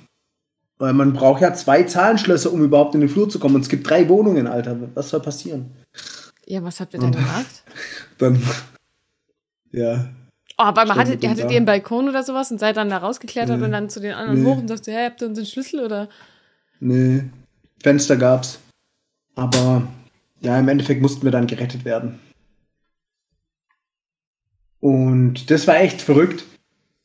[0.78, 3.54] Weil man braucht ja zwei Zahlenschlösser, um überhaupt in den Flur zu kommen.
[3.54, 4.76] Und es gibt drei Wohnungen, Alter.
[4.94, 5.70] Was soll passieren?
[6.46, 7.62] Ja, was habt ihr denn Und- gemacht?
[8.18, 8.42] Dann,
[9.72, 10.06] ja.
[10.58, 12.96] Oh, aber man hattet, ihr hattet ihr einen Balkon oder sowas und seid dann da
[12.96, 13.64] rausgeklettert Nee.
[13.66, 14.48] und dann zu den anderen Nee.
[14.48, 16.08] hoch und sagst, hey, habt ihr unseren Schlüssel oder?
[16.80, 17.24] Nee,
[17.82, 18.58] Fenster gab's.
[19.34, 19.82] Aber
[20.40, 22.18] ja, im Endeffekt mussten wir dann gerettet werden.
[24.80, 26.44] Und das war echt verrückt.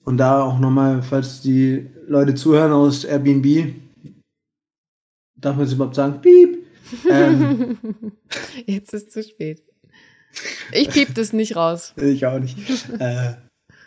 [0.04, 3.74] Und da auch nochmal, falls die Leute zuhören aus Airbnb,
[5.36, 6.22] darf man es überhaupt sagen?
[6.22, 6.60] Piep!
[7.10, 7.78] Ähm,
[8.66, 9.64] Jetzt ist zu spät.
[10.74, 11.94] Ich piep das nicht raus.
[12.02, 12.58] ich auch nicht.
[13.00, 13.36] äh,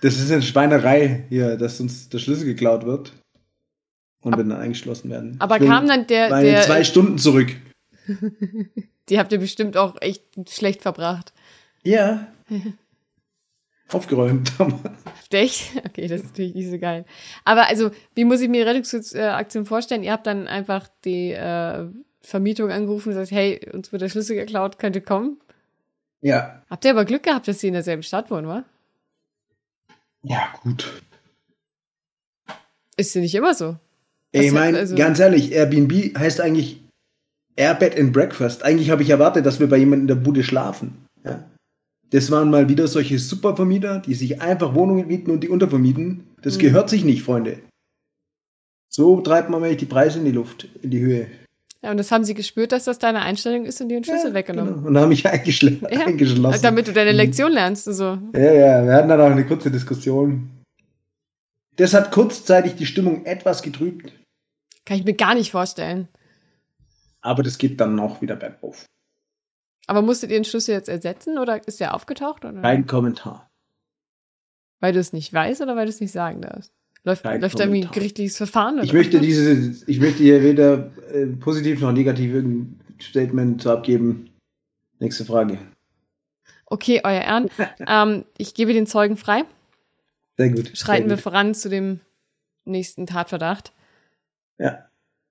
[0.00, 3.12] das ist eine Schweinerei hier, dass uns der Schlüssel geklaut wird.
[4.22, 5.36] Und wir dann eingeschlossen werden.
[5.38, 7.54] Aber bin kam dann der, meine der zwei Stunden zurück.
[9.10, 11.34] die habt ihr bestimmt auch echt schlecht verbracht.
[11.82, 12.26] Ja.
[13.92, 14.52] Aufgeräumt.
[15.32, 15.72] Ihr echt?
[15.86, 17.04] Okay, das ist natürlich nicht so geil.
[17.44, 20.02] Aber also, wie muss ich mir die Rettungsaktion vorstellen?
[20.02, 21.86] Ihr habt dann einfach die äh,
[22.22, 25.38] Vermietung angerufen und gesagt, hey, uns wird der Schlüssel geklaut, könnt ihr kommen?
[26.22, 26.62] ja.
[26.70, 28.64] Habt ihr aber Glück gehabt, dass sie in derselben Stadt wohnen, wa?
[30.22, 31.02] Ja, gut.
[32.96, 33.76] Ist ja nicht immer so.
[34.32, 36.80] Ey, ich meine, also- ganz ehrlich, Airbnb heißt eigentlich
[37.56, 38.62] Airbed and Breakfast.
[38.64, 41.06] Eigentlich habe ich erwartet, dass wir bei jemandem in der Bude schlafen.
[41.24, 41.44] Ja.
[42.10, 46.24] Das waren mal wieder solche Supervermieter, die sich einfach Wohnungen mieten und die untervermieten.
[46.42, 46.60] Das Mhm.
[46.60, 47.58] gehört sich nicht, Freunde.
[48.88, 51.26] So treibt man nämlich die Preise in die Luft, in die Höhe.
[51.82, 54.32] Ja, und das haben sie gespürt, dass das deine Einstellung ist und die den Schlüssel
[54.32, 54.74] weggenommen.
[54.76, 54.86] Genau.
[54.88, 56.62] Und haben mich eingeschl Ja, eingeschlossen.
[56.62, 58.18] Damit du deine Lektion lernst und so.
[58.34, 60.48] Ja, ja, wir hatten dann auch eine kurze Diskussion.
[61.76, 64.12] Das hat kurzzeitig die Stimmung etwas getrübt,
[64.86, 66.08] Kann ich mir gar nicht vorstellen.
[67.20, 68.84] aber das geht dann auch wieder bergauf.
[69.86, 72.44] Aber musstet ihr den Schlüssel jetzt ersetzen oder ist der aufgetaucht?
[72.44, 72.62] Oder?
[72.62, 73.50] Kein Kommentar.
[74.80, 76.72] Weil du es nicht weißt oder weil du es nicht sagen darfst?
[77.04, 78.76] Läuft, Kein läuft da irgendwie ein gerichtliches Verfahren?
[78.76, 78.84] Oder?
[78.84, 84.30] Ich möchte diese, ich möchte hier weder äh, positiv noch negativ irgendein Statement zu abgeben.
[85.00, 85.58] Nächste Frage.
[86.64, 87.50] Okay, euer Ehren.
[87.86, 89.44] ähm, ich gebe den Zeugen frei.
[90.38, 90.76] Sehr gut.
[90.76, 91.22] Schreiten wir Sehr gut.
[91.22, 92.00] voran zu dem
[92.64, 93.72] nächsten Tatverdacht.
[94.58, 94.86] Ja.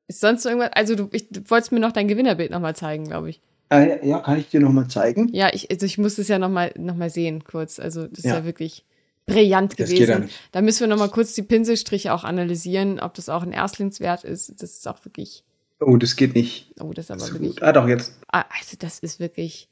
[0.07, 0.71] Ist sonst irgendwas?
[0.73, 3.41] Also du, ich, du wolltest mir noch dein Gewinnerbild nochmal zeigen, glaube ich.
[3.73, 5.29] Ah, ja, ja, kann ich dir nochmal zeigen?
[5.33, 7.79] Ja, ich, also ich muss es ja nochmal noch mal sehen, kurz.
[7.79, 8.45] Also das ist ja, Ja.
[8.45, 8.85] wirklich
[9.25, 9.95] brillant Das gewesen.
[9.97, 10.35] geht ja nicht.
[10.51, 14.61] Da müssen wir nochmal kurz die Pinselstriche auch analysieren, ob das auch ein Erstlingswert ist.
[14.61, 15.43] Das ist auch wirklich,
[15.79, 16.73] Oh, das geht nicht.
[16.79, 17.63] oh, das ist aber So wirklich, gut.
[17.63, 18.13] Ah, doch, jetzt.
[18.31, 19.69] ah, also das ist wirklich,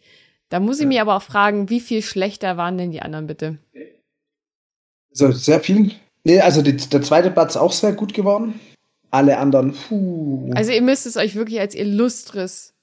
[0.50, 3.58] da muss ich mir aber auch fragen, wie viel schlechter waren denn die anderen bitte?
[5.12, 5.92] So, sehr viel.
[6.24, 8.60] Nee, also die, der zweite Platz auch sehr gut geworden.
[9.10, 10.52] Alle anderen, puh.
[10.56, 12.74] Also ihr müsst es euch wirklich als illustres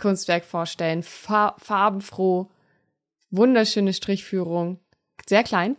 [0.00, 1.02] Kunstwerk vorstellen.
[1.02, 2.48] Fa farbenfroh,
[3.30, 4.78] wunderschöne Strichführung,
[5.28, 5.76] sehr klein.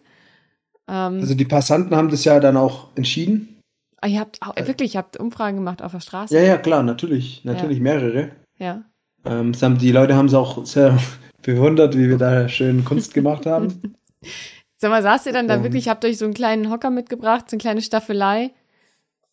[0.88, 3.60] Ähm, Also die Passanten haben das ja dann auch entschieden.
[4.02, 6.34] ah, ihr habt auch, wirklich, ihr habt Umfragen gemacht auf der Straße.
[6.36, 7.44] Ja, ja, klar, natürlich.
[7.44, 8.32] Natürlich mehrere.
[8.58, 8.84] ja.
[9.24, 10.98] Ähm, haben, die Leute haben es auch sehr
[11.44, 13.94] bewundert, wie wir da schön Kunst gemacht haben.
[14.78, 15.64] Sag mal, saßt ihr dann da Ähm.
[15.64, 18.50] wirklich, habt euch so einen kleinen Hocker mitgebracht, so eine kleine Staffelei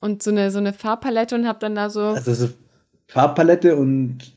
[0.00, 2.48] und so eine, so eine Farbpalette und habt dann da so, Also so
[3.06, 4.36] Farbpalette und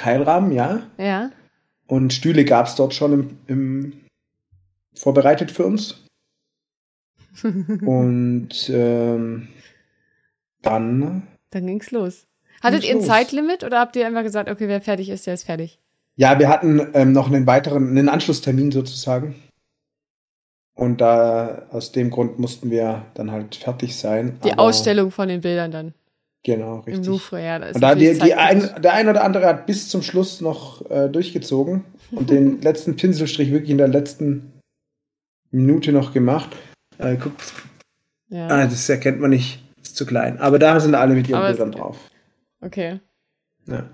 [0.00, 0.80] Keilrahmen, ja.
[0.96, 1.30] ja.
[1.86, 3.92] Und Stühle gab es dort schon im, im
[4.94, 6.06] vorbereitet für uns.
[7.42, 9.48] Und ähm,
[10.62, 11.26] dann.
[11.50, 12.26] Dann ging's los.
[12.62, 13.06] Hattet ihr ein los.
[13.06, 15.78] Zeitlimit oder habt ihr einfach gesagt, okay, wer fertig ist, der ist fertig?
[16.16, 19.34] Ja, wir hatten ähm, noch einen weiteren, einen Anschlusstermin sozusagen.
[20.74, 24.38] Und da aus dem Grund mussten wir dann halt fertig sein.
[24.44, 25.94] Die Ausstellung von den Bildern dann
[26.42, 27.06] Genau, im richtig.
[27.06, 27.56] Louvre, ja.
[27.56, 31.08] Und da die, die ein, der ein oder andere hat bis zum Schluss noch äh,
[31.08, 34.52] durchgezogen und den letzten Pinselstrich wirklich in der letzten
[35.50, 36.50] Minute noch gemacht.
[36.98, 37.32] Äh, guck,
[38.28, 38.46] ja.
[38.48, 40.38] ah, das erkennt man nicht, ist zu klein.
[40.38, 41.98] Aber da sind alle mit ihren Aber Bildern drauf.
[42.62, 43.00] Okay.
[43.66, 43.88] Ja.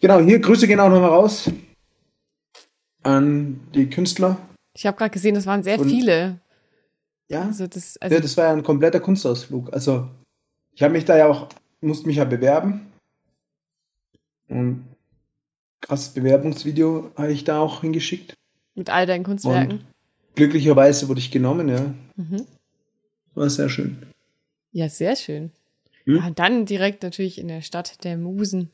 [0.00, 1.50] Genau, hier Grüße gehen auch nochmal raus
[3.02, 4.36] an die Künstler.
[4.74, 6.40] Ich habe gerade gesehen, das waren sehr Und- viele.
[7.28, 9.72] Ja, Also das, also ja, das war ja ein kompletter Kunstausflug.
[9.72, 10.08] Also
[10.74, 11.48] ich habe mich da ja auch,
[11.82, 12.86] musste mich ja bewerben.
[14.48, 14.86] Und
[15.80, 18.34] krasses Bewerbungsvideo habe ich da auch hingeschickt.
[18.74, 19.84] mit all deinen Kunstwerken.
[20.34, 21.92] Glücklicherweise wurde ich genommen, ja.
[22.16, 22.46] Mhm.
[23.34, 23.98] War sehr schön.
[24.72, 25.50] Ja, sehr schön.
[26.04, 26.16] Hm?
[26.16, 28.70] Ja, und dann direkt natürlich in der Stadt der Musen.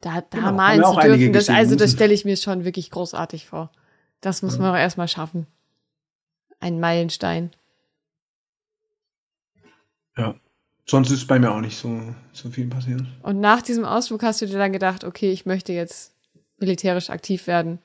[0.00, 3.46] Da, da Genau, malen zu dürfen, das, also das stelle ich mir schon wirklich großartig
[3.46, 3.70] vor.
[4.22, 4.62] Das muss Ja.
[4.62, 5.46] man auch erstmal schaffen.
[6.58, 7.50] Ein Meilenstein.
[10.16, 10.34] Ja.
[10.86, 12.00] Sonst ist bei mir auch nicht so,
[12.32, 13.02] so viel passiert.
[13.22, 16.12] Und nach diesem Ausflug hast du dir dann gedacht, okay, ich möchte jetzt
[16.58, 17.78] militärisch aktiv werden.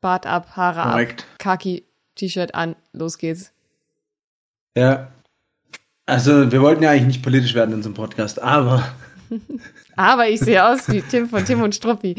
[0.00, 1.26] Bart ab, Haare ab, Korrekt.
[1.38, 3.52] Khaki, T-Shirt an, los geht's.
[4.76, 5.10] Ja.
[6.06, 8.84] Also, wir wollten ja eigentlich nicht politisch werden in so einem Podcast, aber
[9.96, 12.16] Aber ich sehe aus wie Tim von Tim und Struppi.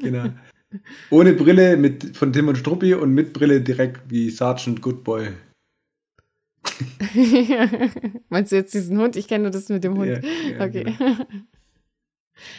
[0.00, 0.30] genau.
[1.10, 5.28] Ohne Brille mit, von Tim und Struppi und mit Brille direkt wie Sergeant Goodboy.
[8.28, 9.16] Meinst du jetzt diesen Hund?
[9.16, 10.08] Ich kenne nur das mit dem Hund.
[10.08, 10.84] Ja, ja, okay.
[10.84, 11.16] genau.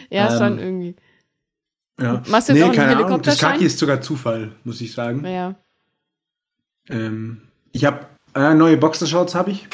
[0.09, 0.95] ja, Ähm, schon irgendwie.
[1.99, 2.23] Ja.
[2.27, 3.21] Machst du jetzt auch einen keine Ahnung.
[3.21, 3.37] Das?
[3.39, 5.21] Kaki ist sogar Zufall, muss ich sagen.
[5.21, 5.55] Naja.
[6.89, 9.67] Ähm, ich habe äh, neue Boxershorts habe ich.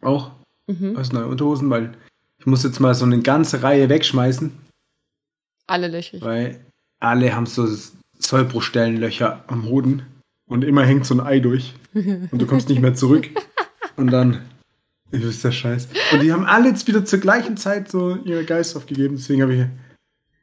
[0.00, 0.30] Auch
[0.66, 0.96] Mhm.
[0.96, 1.92] aus neue Unterhosen, weil
[2.38, 4.52] ich muss jetzt mal so eine ganze Reihe wegschmeißen,
[5.66, 6.22] Alle löchrig.
[6.22, 6.64] weil
[7.00, 7.66] alle haben so
[8.18, 10.06] Sollbruchstellenlöcher am Hoden
[10.50, 13.30] und immer hängt so ein Ei durch und du kommst nicht mehr zurück
[13.96, 14.42] und dann
[15.12, 15.88] ich ist der Scheiß.
[16.12, 19.54] Und die haben alle jetzt wieder zur gleichen Zeit so ihre Geist aufgegeben, deswegen habe
[19.54, 19.66] ich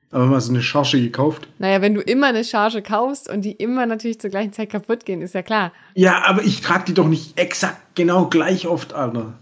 [0.10, 1.48] aber mal so eine Charge gekauft.
[1.60, 5.06] Naja, wenn du immer eine Charge kaufst und die immer natürlich zur gleichen Zeit kaputt
[5.06, 5.72] gehen, ist ja klar.
[5.96, 9.38] Ja, aber ich trage die doch nicht exakt genau gleich oft, Alter.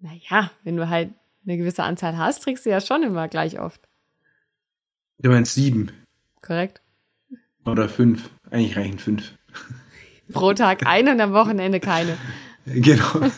[0.00, 1.10] Naja, wenn du halt
[1.44, 3.80] eine gewisse Anzahl hast, trägst du ja schon immer gleich oft.
[5.18, 5.92] Du meinst sieben
[6.42, 6.80] Korrekt?
[7.64, 8.30] oder fünf.
[8.50, 9.34] Eigentlich reichen fünf.
[10.32, 12.16] Pro Tag eine und am Wochenende keine.
[12.66, 13.04] Genau.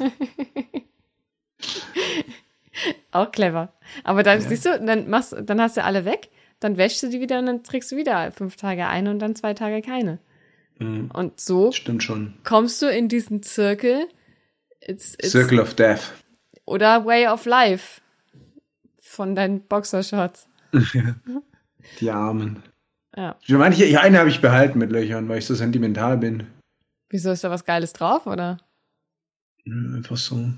[3.12, 3.72] Auch clever.
[4.04, 4.48] Aber dann Ja.
[4.48, 7.46] siehst du, dann machst, dann hast du alle weg, dann wäschst du die wieder und
[7.46, 10.18] dann trägst du wieder fünf Tage eine und dann zwei Tage keine.
[10.78, 11.10] Mhm.
[11.12, 12.34] Und so Stimmt schon.
[12.44, 14.06] kommst du in diesen Zirkel.
[14.80, 16.12] It's, it's, Circle of Death.
[16.64, 18.00] Oder Way of Life
[19.00, 20.48] von deinen Boxershorts.
[22.00, 22.62] Die Armen.
[23.14, 23.36] Ja.
[23.48, 26.46] Manche, eine habe ich behalten mit Löchern, weil ich so sentimental bin.
[27.12, 28.58] Wieso ist da was Geiles drauf, oder?
[29.64, 30.48] Ja, Einfach so.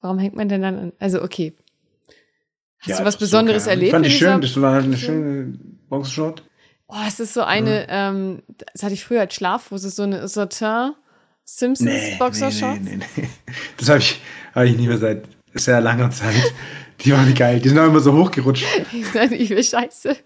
[0.00, 0.92] Warum hängt man denn dann an?
[0.98, 1.54] Also, okay.
[2.80, 3.70] Hast Ja, du was so, Besonderes Ahnung.
[3.78, 3.92] erlebt?
[3.92, 6.42] Fand ich schön, das war halt eine schöne Boxershort.
[6.86, 8.42] Oh, es ist so eine, ähm,
[8.72, 10.92] das hatte ich früher als Schlafhose, so eine Satin
[11.44, 12.80] Simpsons Boxershorts.
[12.82, 13.28] nee, nee, nee.
[13.78, 14.20] Das habe ich,
[14.54, 16.34] hab ich nicht mehr seit sehr langer Zeit.
[17.00, 17.60] Die waren geil.
[17.60, 18.66] Die sind auch immer so hochgerutscht.
[19.12, 20.16] Sind übel scheiße.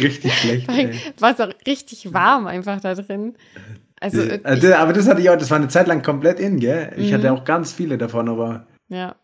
[0.00, 0.68] Richtig schlecht.
[0.68, 1.00] Ey.
[1.18, 3.34] War es auch richtig warm einfach da drin.
[4.02, 6.40] Also, Äh, ich, das- aber das hatte ich auch, das war eine Zeit lang komplett
[6.40, 6.92] in, gell?
[6.96, 7.14] Ich Mhm.
[7.14, 9.14] hatte auch ganz viele davon, aber, ja.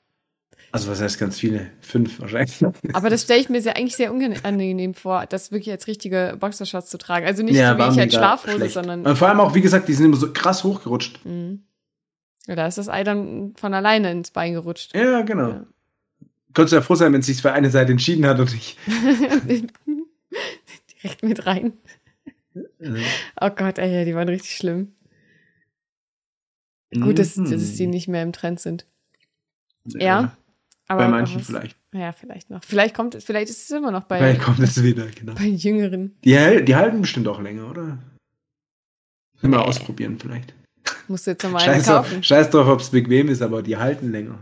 [0.71, 1.71] also was heißt ganz viele?
[1.81, 2.63] Fünf wahrscheinlich.
[2.93, 6.91] Aber das stelle ich mir sehr, eigentlich sehr unangenehm vor, das wirklich als richtige Boxershorts
[6.91, 7.27] zu tragen.
[7.27, 8.75] Also nicht Ja, so wie ich als Schlafhose, schlecht.
[8.75, 11.25] sondern Und vor allem auch, wie gesagt, die sind immer so krass hochgerutscht.
[11.25, 11.63] Mhm.
[12.47, 14.95] Ja, da ist das Ei dann von alleine ins Bein gerutscht.
[14.95, 15.49] Ja, genau.
[15.49, 15.67] Ja.
[16.55, 18.79] Konntest du ja froh sein, wenn es sich für eine Seite entschieden hat und nicht.
[21.03, 21.73] Direkt mit rein.
[22.81, 24.93] Oh Gott, ey, die waren richtig schlimm.
[26.95, 27.51] Gut, dass, Mhm.
[27.51, 28.87] dass die nicht mehr im Trend sind.
[29.85, 30.37] Ja,
[30.91, 31.77] Aber Bei manchen vielleicht.
[31.93, 32.65] Ja, vielleicht noch.
[32.65, 35.35] Vielleicht kommt es, vielleicht ist es immer noch bei, Vielleicht kommt es wieder, genau.
[35.35, 36.17] bei Jüngeren.
[36.25, 37.99] Die, die halten bestimmt auch länger, oder?
[39.43, 39.57] Mal Nee.
[39.57, 40.55] ausprobieren vielleicht.
[41.07, 42.23] Musst du jetzt nochmal eine Scheiß drauf, kaufen.
[42.23, 44.39] scheiß drauf, ob es bequem ist, aber die halten länger.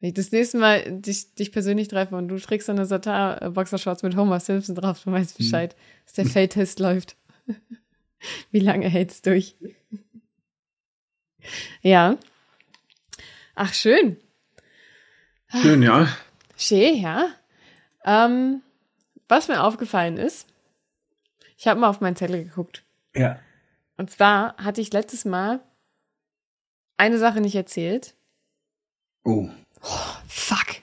[0.00, 4.16] Wenn ich das nächste Mal dich, dich persönlich treffe und du trägst eine Satin-Boxershorts mit
[4.16, 5.44] Homer Simpson drauf, du weißt Hm.
[5.44, 7.16] Bescheid, dass der Feldtest läuft.
[8.50, 9.56] Wie lange hält's durch?
[11.82, 12.16] ja.
[13.54, 14.16] Ach, schön.
[15.60, 16.08] Schön, ja.
[16.56, 17.28] Schön, ja.
[18.04, 18.62] Ähm,
[19.28, 20.46] was mir aufgefallen ist,
[21.56, 22.84] ich habe mal auf meinen Zettel geguckt.
[23.14, 23.38] Ja.
[23.96, 25.60] Und zwar hatte ich letztes Mal
[26.96, 28.14] eine Sache nicht erzählt.
[29.24, 29.48] Oh.
[29.82, 30.76] Oh, fuck.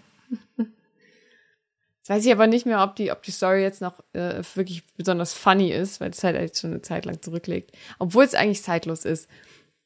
[0.57, 4.85] Jetzt weiß ich aber nicht mehr, ob die, ob die Story jetzt noch äh, wirklich
[4.95, 7.71] besonders funny ist, weil es halt jetzt schon eine Zeit lang zurücklegt.
[7.99, 9.29] Obwohl es eigentlich zeitlos ist.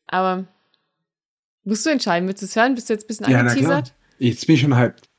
[0.05, 0.45] Aber
[1.63, 2.75] musst du entscheiden, willst du es hören?
[2.75, 3.95] Bist du jetzt ein bisschen Ja, angeteasert?
[4.19, 5.09] Jetzt bin ich schon hyped.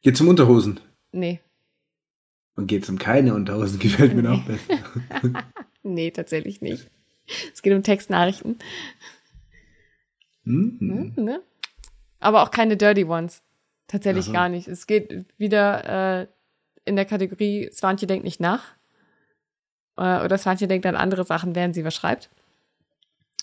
[0.00, 0.80] Geht zum Unterhosen.
[1.12, 1.40] Nee.
[2.54, 4.78] Und geht um keine Unterhosen, gefällt mir noch besser.
[5.84, 6.90] Nee, tatsächlich nicht.
[7.52, 8.58] Es geht um Textnachrichten.
[10.44, 10.76] Mhm.
[10.80, 11.42] Hm, ne?
[12.20, 13.42] Aber auch keine Dirty Ones.
[13.86, 14.32] Tatsächlich Ach so.
[14.32, 14.68] gar nicht.
[14.68, 16.26] Es geht wieder äh,
[16.84, 18.62] in der Kategorie Swantje denkt nicht nach.
[19.96, 22.30] Äh, oder Swantje denkt an andere Sachen, während sie was schreibt.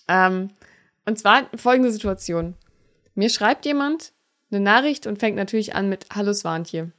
[0.07, 0.51] Ähm,
[1.05, 2.55] und zwar folgende Situation.
[3.13, 4.13] Mir schreibt jemand
[4.51, 6.91] eine Nachricht und fängt natürlich an mit Hallo Swantje.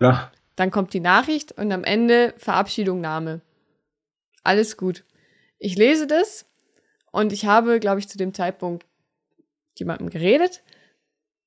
[0.00, 0.30] Ja.
[0.56, 3.40] Dann kommt die Nachricht und am Ende Verabschiedung, Name.
[4.44, 5.04] Alles gut.
[5.58, 6.46] Ich lese das
[7.10, 8.84] und ich habe, glaube ich, zu dem Zeitpunkt
[9.78, 10.62] jemandem geredet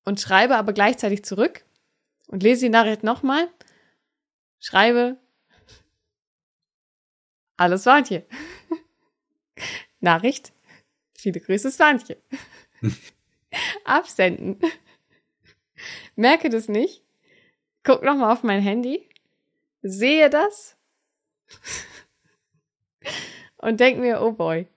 [0.04, 1.66] und schreibe aber gleichzeitig zurück
[2.28, 3.50] und lese die Nachricht nochmal,
[4.60, 5.18] schreibe
[7.58, 8.26] Alles Swantje.
[10.00, 10.52] Nachricht.
[11.18, 12.22] Viele Grüße, Swantje.
[13.86, 14.60] Absenden.
[16.16, 17.04] Merke das nicht.
[17.84, 19.08] Guck nochmal auf mein Handy.
[19.82, 20.76] Sehe das.
[23.58, 24.68] Und denk mir, oh boy.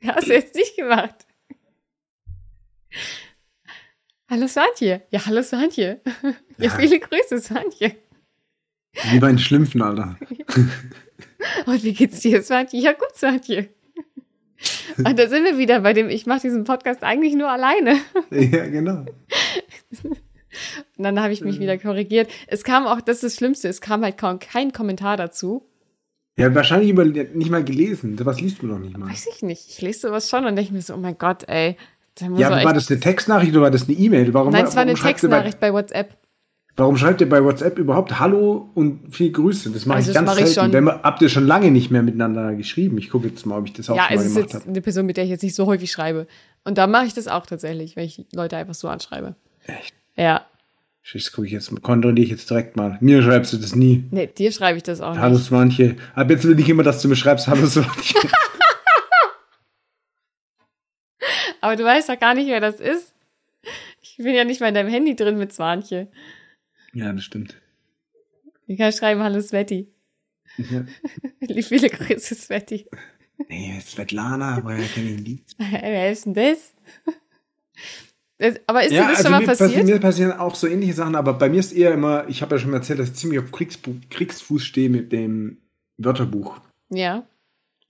[0.06, 1.26] Hast du jetzt nicht gemacht.
[4.30, 5.02] Hallo Swantje.
[5.10, 6.00] Ja, hallo Swantje.
[6.58, 6.70] Ja, Ja.
[6.70, 7.94] viele Grüße, Swantje.
[9.12, 10.18] Wie bei den Schlümpfen, Alter.
[11.66, 12.80] Und wie geht's dir, Swantje?
[12.80, 13.68] Ja, gut, Swantje.
[14.98, 18.00] Und da sind wir wieder bei dem, ich mache diesen Podcast eigentlich nur alleine.
[18.30, 19.06] ja, genau.
[20.02, 22.28] Und dann habe ich mich wieder korrigiert.
[22.48, 25.64] Es kam auch, das ist das Schlimmste, es kam halt kaum kein Kommentar dazu.
[26.36, 28.18] Ja, wahrscheinlich über, nicht mal gelesen.
[28.24, 29.08] Was liest du noch nicht mal?
[29.10, 29.68] Weiß ich nicht.
[29.68, 31.76] Ich lese sowas schon und denke mir so, oh mein Gott, ey.
[32.20, 34.32] Ja, er aber war das eine Textnachricht oder war das eine E-Mail?
[34.34, 36.16] Warum, Nein, es war eine ihr bei- Textnachricht bei WhatsApp.
[36.76, 39.70] Warum schreibt ihr bei WhatsApp überhaupt Hallo und viel Grüße?
[39.70, 40.72] Das mache Also ich das ganz mache ich selten.
[40.76, 41.02] schon.
[41.02, 42.98] Habt ihr schon lange nicht mehr miteinander geschrieben?
[42.98, 44.60] Ich gucke jetzt mal, ob ich das auch Ja, schon es mal ist gemacht jetzt
[44.62, 44.70] habe.
[44.70, 46.28] eine Person, mit der ich jetzt nicht so häufig schreibe.
[46.64, 49.34] Und da mache ich das auch tatsächlich, wenn ich Leute einfach so anschreibe.
[49.66, 49.92] Echt?
[50.16, 50.42] Ja.
[51.12, 52.96] Das gucke ich jetzt, kontrolliere ich jetzt direkt mal.
[53.00, 54.04] Mir schreibst du das nie.
[54.12, 55.46] Nee, dir schreibe ich das auch Hallo nicht.
[55.46, 55.96] Swantje.
[56.14, 58.20] Ab jetzt will ich immer, dass du mir schreibst, Hallo Swantje.
[61.60, 63.14] Aber du weißt doch gar nicht, wer das ist.
[64.02, 66.08] Ich bin ja nicht mal in deinem Handy drin mit Zwanche.
[66.92, 67.60] ja, das stimmt.
[68.66, 69.88] Ich kann schreiben, hallo Sveti.
[70.58, 70.84] Ja.
[71.62, 72.86] Viele Grüße, Sveti.
[73.48, 75.44] Nee, Svetlana, woher kenne ich die?
[75.58, 76.74] Wer ist denn das?
[78.38, 79.70] das aber ist ja, dir das also schon mal mir, passiert?
[79.70, 82.54] passi- mir passieren auch so ähnliche Sachen, aber bei mir ist eher immer, ich habe
[82.56, 85.58] ja schon mal erzählt, dass ich ziemlich auf Kriegsfuß stehe mit dem
[85.96, 86.60] Wörterbuch.
[86.90, 87.26] Ja.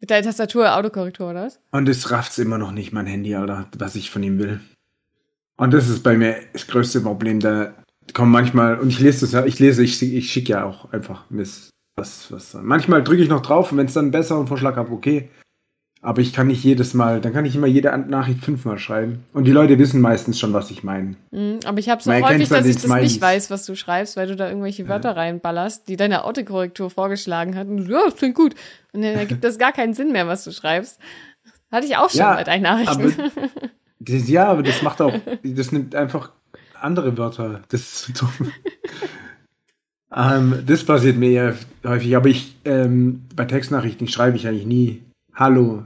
[0.00, 1.60] Mit deiner Tastatur, Autokorrektur, oder was?
[1.72, 4.60] Und es rafft's immer noch nicht, mein Handy, Alter, was ich von ihm will.
[5.56, 7.40] Und das ist bei mir das größte Problem.
[7.40, 7.74] Da
[8.14, 11.28] kommen manchmal, und ich lese das ja, ich lese, ich, ich schicke ja auch einfach
[11.30, 11.70] Mist.
[11.96, 12.54] Was, was.
[12.54, 15.30] Manchmal drücke ich noch drauf und wenn es dann einen besseren Vorschlag habe, okay.
[16.00, 19.24] Aber ich kann nicht jedes Mal, dann kann ich immer jede Nachricht fünfmal schreiben.
[19.32, 21.16] Und die Leute wissen meistens schon, was ich meine.
[21.32, 23.02] Mhm, aber ich habe so häufig, dass ich das Smileys.
[23.02, 27.56] nicht weiß, was du schreibst, weil du da irgendwelche Wörter reinballerst, die deine Autokorrektur vorgeschlagen
[27.56, 27.66] hat.
[27.66, 28.54] Und du, ja, das klingt gut.
[28.92, 31.00] Und dann ergibt das gar keinen Sinn mehr, was du schreibst.
[31.72, 33.14] Hatte ich auch schon Ja, bei deinen Nachrichten.
[34.00, 36.30] Das, ja, aber das macht auch, das nimmt einfach
[36.80, 37.62] andere Wörter.
[37.68, 38.52] Das ist so dumm.
[40.16, 45.02] ähm, das passiert mir eher häufig, aber ich, ähm, bei Textnachrichten schreibe ich eigentlich nie
[45.38, 45.84] Hallo.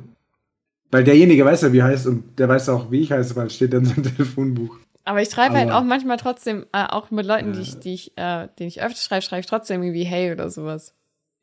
[0.91, 3.55] Weil derjenige weiß ja, wie heißt und der weiß auch, wie ich heiße, weil es
[3.55, 4.79] steht dann in seinem Telefonbuch.
[5.05, 7.95] Aber ich schreibe halt Aber- auch manchmal trotzdem, äh, auch mit Leuten, die ich, die
[7.95, 10.95] ich, äh, denen ich öfter schreibe, schreibe ich trotzdem irgendwie hey oder sowas.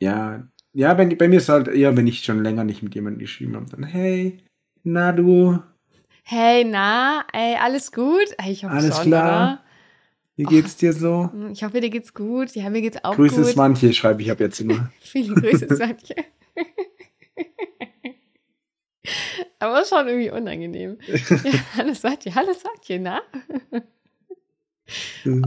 [0.01, 3.19] Ja, ja, bei, bei mir ist halt eher, wenn ich schon länger nicht mit jemandem
[3.19, 4.39] geschrieben habe, dann hey,
[4.83, 5.59] na du,
[6.23, 8.23] Hey, na, ey, alles gut?
[8.47, 9.63] Ich hoffe Alles schon, klar?
[10.35, 11.29] wie geht's dir so?
[11.33, 11.49] oder?
[11.51, 12.51] Ich hoffe, dir geht's gut.
[12.55, 13.45] Ja, mir geht's auch Grüße gut.
[13.47, 14.89] Swantje, schreibe ich ab jetzt immer.
[15.01, 16.15] Viele Grüße, Swantje.
[19.59, 20.97] Aber schon irgendwie unangenehm.
[21.43, 23.21] Ja, hallo Swantje, hallo Swantje, na?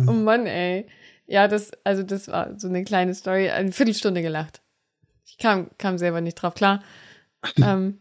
[0.07, 0.87] Oh Mann, ey.
[1.27, 4.61] Ja, das, also das war so eine kleine Story, eine Viertelstunde gelacht.
[5.27, 6.83] Ich kam, kam selber nicht drauf klar.
[7.63, 7.99] ähm,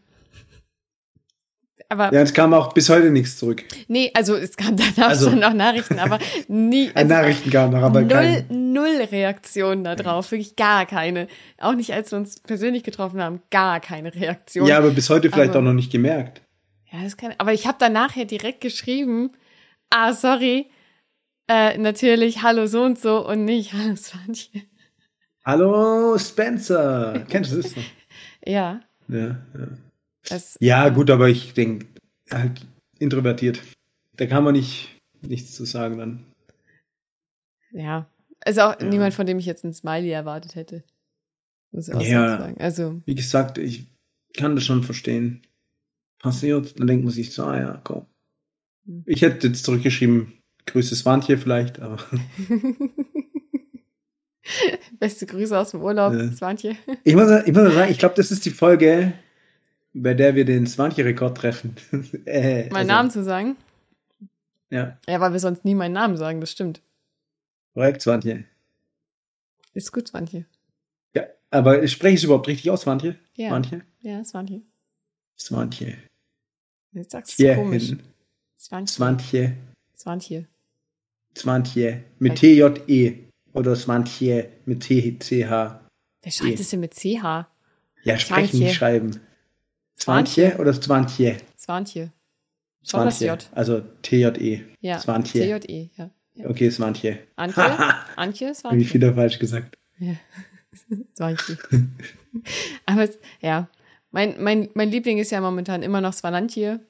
[1.92, 3.62] aber Ja, es kam auch bis heute nichts zurück.
[3.88, 6.18] nee, also es kam danach Also- schon noch Nachrichten, aber
[6.48, 6.90] nie.
[6.94, 11.28] Also, Nachrichten kam noch, aber null, null Reaktionen da drauf, wirklich gar keine.
[11.58, 14.66] Auch nicht, als wir uns persönlich getroffen haben, gar keine Reaktion.
[14.66, 16.42] Ja, aber bis heute vielleicht Aber- auch noch nicht gemerkt.
[16.90, 19.30] Ja, das kann, aber ich habe dann nachher direkt geschrieben,
[19.90, 20.66] ah, sorry,
[21.48, 24.62] äh, natürlich, hallo so und so und nicht, hallo Swantje.
[25.44, 27.24] Hallo Spencer.
[27.28, 27.82] Kennst du das noch?
[28.46, 28.80] Ja.
[29.08, 29.36] Ja, ja.
[30.28, 31.86] Das, ja gut, aber ich denke,
[32.30, 32.66] halt
[32.98, 33.60] introvertiert.
[34.16, 36.24] Da kann man nicht nichts zu sagen dann.
[37.72, 38.08] ja.
[38.44, 38.86] Ist auch Ja.
[38.88, 40.82] niemand, von dem ich jetzt ein Smiley erwartet hätte.
[41.70, 42.38] Muss ich auch Ja.
[42.38, 42.60] sagen.
[42.60, 43.86] Also, Wie gesagt, ich
[44.34, 45.42] kann das schon verstehen.
[46.18, 48.06] Passiert, dann denkt man sich so, ah ja, komm.
[48.86, 49.04] Hm.
[49.06, 50.32] Ich hätte jetzt zurückgeschrieben,
[50.66, 51.98] Grüße Swantje vielleicht, aber
[54.98, 56.30] beste Grüße aus dem Urlaub, Ja.
[56.32, 56.76] Swantje.
[57.04, 59.12] ich muss, ich muss sagen, ich glaube, das ist die Folge,
[59.94, 61.76] bei der wir den Swantje-Rekord treffen.
[62.26, 63.56] äh, Meinen also, Namen zu sagen?
[64.70, 66.80] Ja, Ja, weil wir sonst nie meinen Namen sagen, das stimmt.
[67.74, 68.44] korrekt, Swantje.
[69.74, 70.46] Ist gut, Swantje.
[71.14, 73.16] Ja, aber spreche ich es überhaupt richtig aus, Swantje?
[73.34, 73.48] Ja.
[73.48, 73.82] Swantje?
[74.00, 74.62] Ja, Swantje.
[75.38, 75.96] Swantje.
[76.92, 77.96] Jetzt sagst du Hier komisch.
[78.58, 79.56] Swantje.
[79.96, 80.46] Swantje.
[81.36, 82.04] Swantje.
[82.18, 82.40] Mit Halt.
[82.40, 83.18] T-J-E.
[83.54, 85.80] Oder Swantje mit T-C-H.
[86.22, 86.56] Wer schreibt E.
[86.56, 87.46] das denn mit CH?
[88.04, 89.20] Ja, sprechen, nicht schreiben.
[89.96, 90.72] Swantje oder.
[92.84, 93.48] Schon das J.
[93.52, 94.62] Also T-J-E.
[94.80, 94.98] Ja.
[94.98, 95.60] Swantje.
[95.60, 96.10] CJE, ja.
[96.34, 96.50] ja.
[96.50, 97.18] Okay, Swantje.
[97.36, 97.62] Antje?
[98.16, 99.78] Antje, Habe ich wieder falsch gesagt.
[99.98, 100.14] Ja.
[101.16, 101.58] Swantje.
[102.86, 103.08] Aber
[103.40, 103.68] ja.
[104.10, 106.80] Mein, mein, mein Liebling ist ja momentan immer noch Svanantje.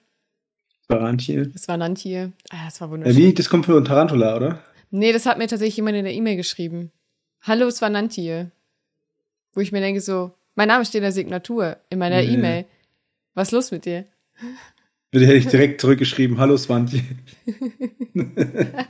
[0.87, 1.53] Swantje.
[1.57, 2.33] Svanantje.
[2.51, 3.17] Ah, das war Ja, wunderschön.
[3.17, 3.35] wie?
[3.35, 4.63] Das kommt von Tarantula, oder?
[4.91, 6.91] Nee, das hat mir tatsächlich jemand in der E-Mail geschrieben.
[7.43, 8.51] Hallo Svanantje.
[9.55, 12.35] Wo ich mir denke so, mein Name steht in der Signatur in meiner Nee.
[12.35, 12.65] E-Mail.
[13.35, 14.07] Was ist los mit dir?
[15.11, 16.39] Bitte hätte ich direkt zurückgeschrieben.
[16.39, 17.03] Hallo Swantje.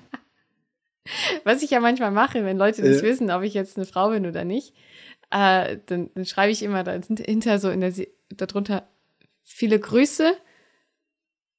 [1.45, 3.03] Was ich ja manchmal mache, wenn Leute nicht Ja.
[3.03, 4.75] wissen, ob ich jetzt eine Frau bin oder nicht,
[5.31, 7.93] äh, dann, dann schreibe ich immer da hinter so in der
[8.31, 8.89] darunter
[9.43, 10.33] viele Grüße,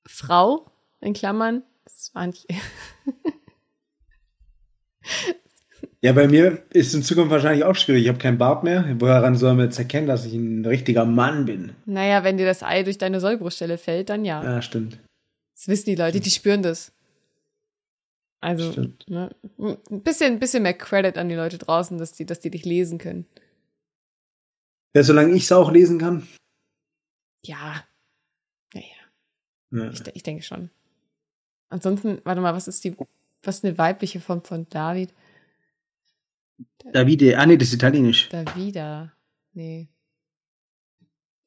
[0.06, 0.72] Frau
[1.02, 2.48] in Klammern, Swantje.
[6.04, 8.04] Ja, bei mir ist in Zukunft wahrscheinlich auch schwierig.
[8.04, 8.96] Ich habe keinen Bart mehr.
[9.00, 11.74] Woran soll man jetzt erkennen, dass ich ein richtiger Mann bin?
[11.86, 14.44] Naja, wenn dir das Ei durch deine Sollbruchstelle fällt, dann ja.
[14.44, 15.00] Ja, stimmt.
[15.56, 16.92] Das wissen die Leute, die spüren das.
[18.42, 19.10] Also, Stimmt.
[19.10, 22.50] ne, ein bisschen, ein bisschen mehr Credit an die Leute draußen, dass die, dass die
[22.52, 23.26] dich lesen können.
[24.94, 26.28] Ja, solange ich es auch lesen kann.
[27.46, 27.86] Ja.
[28.74, 28.86] Naja,
[29.72, 29.90] Ja.
[29.92, 30.70] ich, ich denke schon.
[31.70, 32.98] Ansonsten, warte mal, was ist die,
[33.42, 35.14] was ist eine weibliche Form von David?
[36.92, 38.30] Davide, ah nee, das ist italienisch.
[38.30, 39.14] Davida.
[39.54, 39.88] Nee.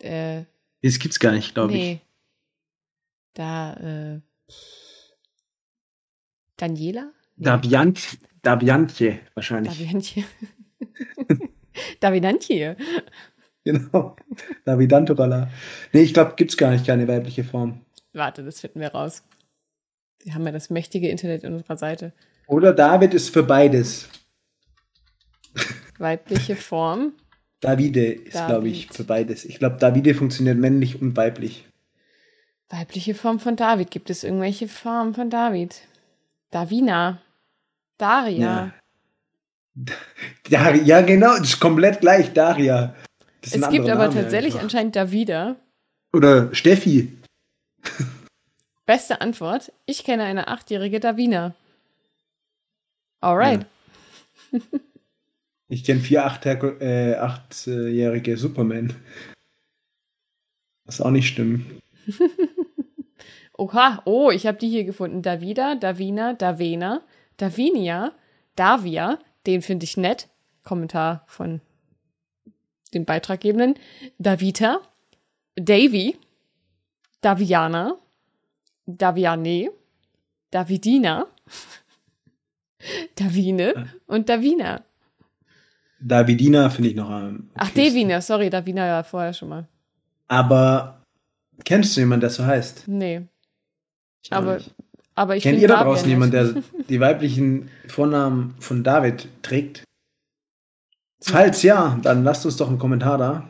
[0.03, 0.45] Äh,
[0.83, 1.79] Das gibt's gar nicht, glaube ich.
[1.79, 2.01] nee.
[3.35, 4.21] Da, äh,
[6.57, 7.13] Daniela?
[7.37, 7.45] Nee.
[7.45, 9.73] Daviant, Daviantje wahrscheinlich.
[9.79, 10.25] Davidantje.
[12.01, 12.77] Davidantje.
[13.65, 14.17] Genau.
[14.65, 15.51] Davidanturala.
[15.93, 17.85] Nee, ich glaube, gibt's gar nicht keine weibliche Form.
[18.13, 19.23] Warte, das finden wir raus.
[20.23, 22.13] Wir haben ja das mächtige Internet in unserer Seite.
[22.47, 24.09] Oder David ist für beides.
[25.99, 27.13] Weibliche Form.
[27.61, 29.45] Davide ist, glaube ich, für beides.
[29.45, 31.67] Ich glaube, Davide funktioniert männlich und weiblich.
[32.69, 33.91] Weibliche Form von David.
[33.91, 35.83] Gibt es irgendwelche Formen von David?
[36.51, 37.21] Davina.
[37.99, 38.73] Daria.
[40.49, 42.95] Ja, ja genau, das ist komplett gleich, Daria.
[43.41, 44.65] Das es gibt aber Name tatsächlich einfach.
[44.65, 45.57] anscheinend Davida.
[46.13, 47.17] Oder Steffi.
[48.85, 49.73] Beste Antwort.
[49.87, 51.55] Ich kenne eine achtjährige Davina.
[53.21, 53.67] Alright.
[55.69, 58.95] Ich kenne vier acht, äh, achtjährige Superman.
[60.85, 61.67] Was auch nicht stimmt.
[63.59, 64.03] Oha.
[64.05, 65.23] Oh, ich habe die hier gefunden.
[65.23, 67.03] Davida, Davina, Davena,
[67.37, 68.13] Davinia,
[68.55, 69.19] Davia.
[69.47, 70.29] Den finde ich nett.
[70.63, 71.61] Kommentar von
[72.95, 73.75] dem Beitraggebenden.
[74.19, 74.81] Davita,
[75.57, 76.17] Davy,
[77.21, 77.99] Daviana,
[78.87, 79.71] Daviane,
[80.51, 81.27] Davidina,
[83.17, 84.86] Davine und Davina.
[86.07, 87.51] Davidina finde ich noch am.
[87.55, 87.71] Ach.
[87.71, 89.69] Devina, sorry, Davina war vorher schon mal.
[90.29, 91.03] Aber
[91.65, 92.87] kennst du jemanden, der so heißt?
[92.87, 93.23] Nee.
[94.23, 94.75] Ich Aber, nicht.
[95.17, 99.83] aber ich Kennt ihr da draußen jemanden, der die weiblichen Vornamen von David trägt?
[101.21, 103.49] Falls ja, dann lasst uns doch einen Kommentar da.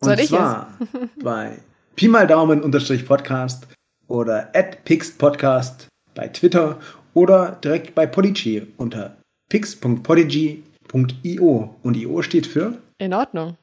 [0.00, 0.78] Und Soll ich zwar
[1.22, 1.58] bei
[1.96, 3.66] Pi mal Daumen unterstrich Podcast
[4.06, 4.84] oder at
[5.18, 6.78] Podcast bei Twitter
[7.14, 9.17] oder direkt bei Podigy unter
[9.48, 13.56] pix.podigy.io und io steht für In Ordnung.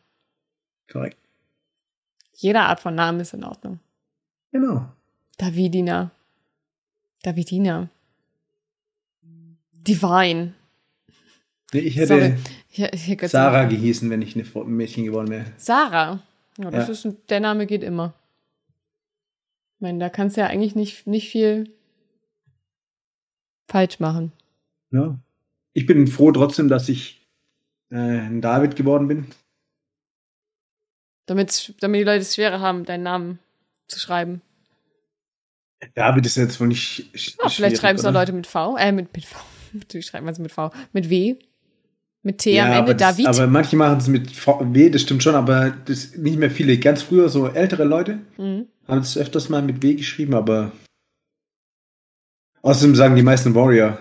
[0.91, 1.17] korrekt.
[2.33, 3.79] Jede Art von Namen ist in Ordnung.
[4.51, 4.86] Genau.
[5.38, 6.11] Davidina.
[7.23, 7.89] Davidina.
[9.73, 10.53] Divine.
[11.73, 12.38] Nee, Ich hätte.
[12.67, 15.45] Hier, hier Sarah gehießen, wenn ich ein Mädchen geworden wäre.
[15.57, 16.19] Sarah.
[16.57, 16.93] Ja, das Ja.
[16.93, 18.13] ist ein, der Name geht immer.
[19.75, 21.71] Ich meine, da kannst du ja eigentlich nicht, nicht viel
[23.67, 24.31] falsch machen.
[24.91, 25.17] Ja.
[25.76, 27.28] Ich bin froh trotzdem, dass ich
[27.91, 29.26] äh, ein David geworden bin.
[31.28, 33.39] Damit, damit die Leute es schwerer haben, deinen Namen
[33.88, 34.41] zu schreiben.
[35.93, 37.09] David ist jetzt wohl nicht.
[37.43, 39.38] Ja, vielleicht schreiben es auch Leute mit V, äh, mit, mit V.
[39.73, 40.71] Natürlich schreibt man es mit V.
[40.93, 41.36] Mit W.
[42.23, 43.28] Mit T ja, am Ende, das, David.
[43.28, 46.80] Aber manche machen es mit v, W, das stimmt schon, aber das nicht mehr viele.
[46.80, 48.67] Ganz früher, so ältere Leute, Mhm.
[48.88, 50.71] haben es öfters mal mit W geschrieben, aber.
[52.63, 53.99] Außerdem sagen die meisten Warrior.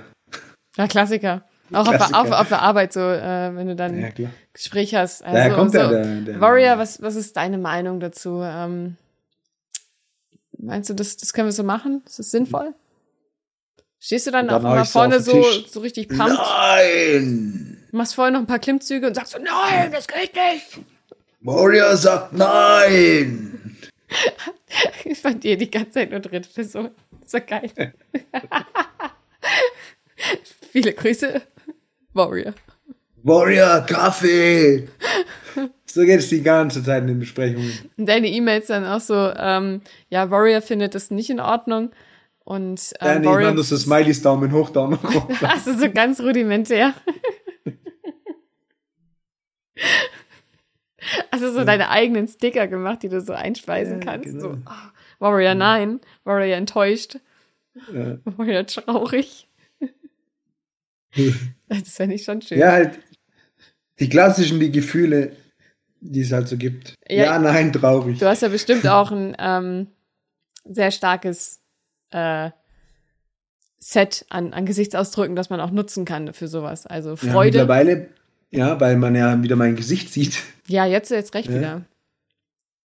[0.76, 1.44] Ja, Klassiker.
[1.72, 2.20] Auch auf, Klassiker.
[2.20, 4.30] auf, auf der Arbeit so, äh, wenn du dann Ja.
[4.52, 5.22] Gespräch hast.
[5.24, 6.40] Also, Daher kommt so, der, der, der.
[6.40, 8.42] Warrior, was, was ist deine Meinung dazu?
[8.42, 8.96] Ähm,
[10.58, 12.02] meinst du, das, das können wir so machen?
[12.06, 12.74] Ist das sinnvoll?
[13.98, 16.36] Stehst du dann, dann auch mal vorne so, so richtig pumped?
[16.36, 17.78] Nein!
[17.90, 20.80] Machst vorher noch ein paar Klimmzüge und sagst so, nein, das geht nicht.
[21.40, 23.76] Warrior sagt nein!
[25.04, 26.90] Ich fand dir die ganze Zeit nur dritte Person.
[27.26, 27.70] So geil.
[30.72, 31.40] Viele Grüße,
[32.14, 32.54] Warrior.
[33.22, 34.88] Warrior, Kaffee!
[35.86, 37.72] So geht es die ganze Zeit in den Besprechungen.
[37.96, 41.90] Und deine E-Mails dann auch so, ähm, ja, Warrior findet das nicht in Ordnung.
[42.44, 45.50] Und Ja, ähm, nee, ich Warrior, meine, das ist Smileys Daumen hoch, Daumen runter.
[45.50, 46.94] also so ganz rudimentär.
[51.30, 54.28] Also so deine eigenen Sticker gemacht, die du so einspeisen Ja, kannst.
[54.30, 54.40] genau.
[54.40, 57.18] So, ah, Warrior nein, Warrior enttäuscht,
[57.92, 58.18] Ja.
[58.24, 59.48] Warrior traurig.
[61.68, 62.58] Das fände ich schon schön.
[62.58, 62.98] ja, halt
[63.98, 65.34] die klassischen, die Gefühle,
[66.00, 66.94] die es halt so gibt.
[67.08, 68.18] Ja, Ja, nein, traurig.
[68.18, 69.86] Du hast ja bestimmt auch ein ähm,
[70.64, 71.60] sehr starkes
[72.10, 72.50] äh,
[73.78, 76.86] Set an, an Gesichtsausdrücken, das man auch nutzen kann für sowas.
[76.86, 77.58] Also Ja, Freude.
[77.58, 78.08] Ja, mittlerweile,
[78.50, 80.42] ja, weil man ja wieder mein Gesicht sieht.
[80.66, 81.54] jetzt jetzt recht Ja.
[81.56, 81.84] wieder.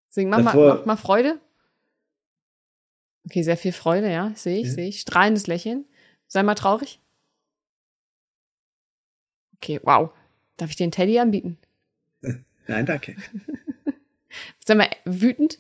[0.10, 1.40] Deswegen mach mal, Davor- mach mal Freude.
[3.26, 4.74] Okay, sehr viel Freude, ja, sehe ich, Ja.
[4.74, 5.02] sehe ich.
[5.02, 5.86] Strahlendes Lächeln.
[6.28, 7.00] Sei mal traurig.
[9.62, 10.12] Okay, wow.
[10.58, 11.58] Darf ich dir einen Teddy anbieten?
[12.68, 13.16] Nein, danke.
[14.66, 15.60] Sei mal wütend.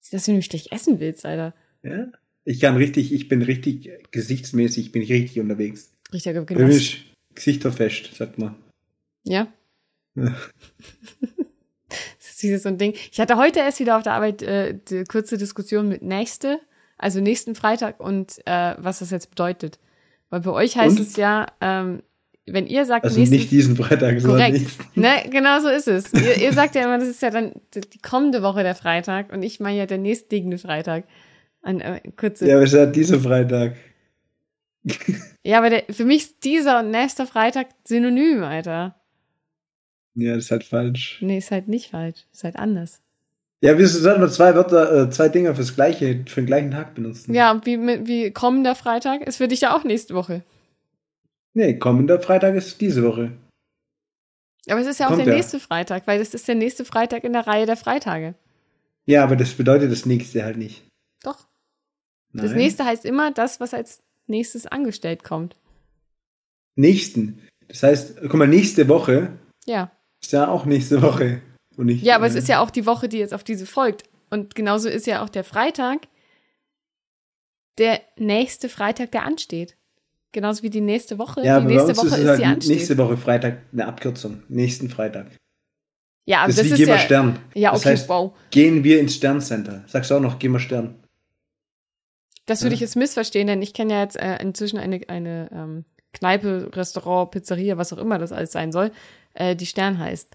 [0.00, 1.54] Sieht das, wie du mich gleich essen willst, Alter.
[1.82, 2.08] Ja?
[2.44, 5.92] Ich kann richtig, ich bin richtig gesichtsmäßig, bin ich richtig unterwegs.
[6.12, 6.68] Richtiger Bei Genoss.
[6.68, 6.96] mir ist
[7.34, 8.56] Gesichter fest, sagt man.
[9.24, 9.52] Ja.
[10.14, 10.36] Ja.
[11.90, 12.94] Das ist wieder so ein Ding.
[13.10, 16.60] Ich hatte heute erst wieder auf der Arbeit äh, die kurze Diskussion mit Nächste,
[16.96, 19.80] also nächsten Freitag und äh, was das jetzt bedeutet.
[20.30, 21.06] Weil bei euch heißt Und?
[21.06, 22.02] es ja, ähm,
[22.46, 25.00] wenn ihr sagt Also nächsten nicht diesen Freitag, sondern nächsten.
[25.00, 26.12] Ne, genau so ist es.
[26.12, 29.42] Ihr, ihr sagt ja immer, das ist ja dann die kommende Woche der Freitag und
[29.42, 31.04] ich meine ja der nächstliegende Freitag.
[31.62, 32.46] An, äh, kurze.
[32.46, 33.74] Ja, aber es ist ja dieser Freitag.
[35.42, 38.94] Ja, aber der, für mich ist dieser und nächster Freitag synonym, Alter.
[40.14, 41.18] Ja, das ist halt falsch.
[41.20, 42.26] Nee, ist halt nicht falsch.
[42.32, 43.02] Ist halt anders.
[43.60, 46.94] Ja, wir sollten nur zwei Wörter, äh, zwei Dinger fürs gleiche, für den gleichen Tag
[46.94, 47.34] benutzen.
[47.34, 50.44] Ja, wie, wie kommender Freitag ist für dich ja auch nächste Woche.
[51.54, 53.32] Nee, kommender Freitag ist diese Woche.
[54.68, 55.34] Aber es ist ja auch Kommt der ja.
[55.34, 58.34] nächste Freitag, weil das ist der nächste Freitag in der Reihe der Freitage.
[59.06, 60.84] Ja, aber das bedeutet das nächste halt nicht.
[61.22, 61.48] Doch.
[62.32, 62.58] Das Nein.
[62.58, 65.56] nächste heißt immer das, was als nächstes angestellt kommt.
[66.76, 67.42] Nächsten.
[67.66, 69.90] Das heißt, guck mal, nächste Woche Ja.
[70.22, 71.40] ist ja auch nächste Woche.
[71.78, 73.64] Und nicht, Ja, aber es äh, ist ja auch die Woche, die jetzt auf diese
[73.64, 74.02] folgt.
[74.28, 76.08] Und genauso ist ja auch der Freitag
[77.78, 79.76] der nächste Freitag, der ansteht.
[80.32, 81.42] Genauso wie die nächste Woche.
[81.44, 82.76] Ja, die nächste Woche ist ist, es die halt ansteht.
[82.76, 84.42] nächste Woche Freitag eine Abkürzung.
[84.48, 85.28] Nächsten Freitag.
[86.26, 86.98] ja, aber das das, ist wie wir ja.
[86.98, 87.38] Stern.
[87.54, 88.32] Ja, Das okay, heißt, wow.
[88.50, 89.84] Gehen wir ins Sterncenter.
[89.86, 90.96] Sagst du auch noch, gehen wir Stern.
[92.46, 92.74] Das würde Ja.
[92.74, 97.30] ich jetzt missverstehen, denn ich kenne ja jetzt äh, inzwischen eine, eine ähm, Kneipe, Restaurant,
[97.30, 98.90] Pizzeria, was auch immer das alles sein soll,
[99.34, 100.34] äh, die Stern heißt.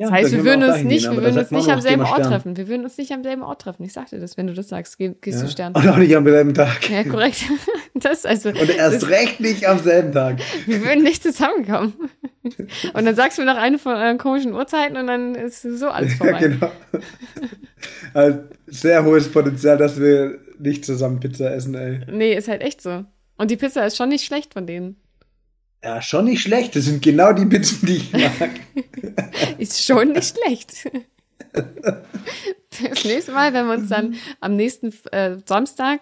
[0.00, 2.22] Ja, Das heißt, wir würden uns nicht, gehen, wir würden uns nicht am selben Ort
[2.24, 2.56] treffen.
[2.56, 3.82] Wir würden uns nicht am selben Ort treffen.
[3.82, 5.44] Ich sagte das, wenn du das sagst, geh, gehst Ja.
[5.44, 5.72] du Stern.
[5.74, 6.88] Und auch nicht am selben Tag.
[6.88, 7.44] Ja, korrekt.
[7.94, 8.50] Das also.
[8.50, 10.38] Und erst das, recht nicht am selben Tag.
[10.66, 11.94] wir würden nicht zusammenkommen.
[12.94, 15.88] Und dann sagst du mir noch eine von euren komischen Uhrzeiten und dann ist so
[15.88, 16.38] alles Ja, vorbei.
[16.38, 16.70] genau.
[18.14, 18.38] Also,
[18.68, 22.00] sehr hohes Potenzial, dass wir nicht zusammen Pizza essen, ey.
[22.08, 23.04] Nee, ist halt echt so.
[23.36, 24.96] Und die Pizza ist schon nicht schlecht von denen.
[25.82, 26.74] Ja, schon nicht schlecht.
[26.74, 28.50] Das sind genau die Pizzen, die ich mag.
[29.58, 30.88] Ist schon nicht schlecht.
[32.80, 36.00] Das nächste Mal, wenn wir uns dann am nächsten äh, Samstag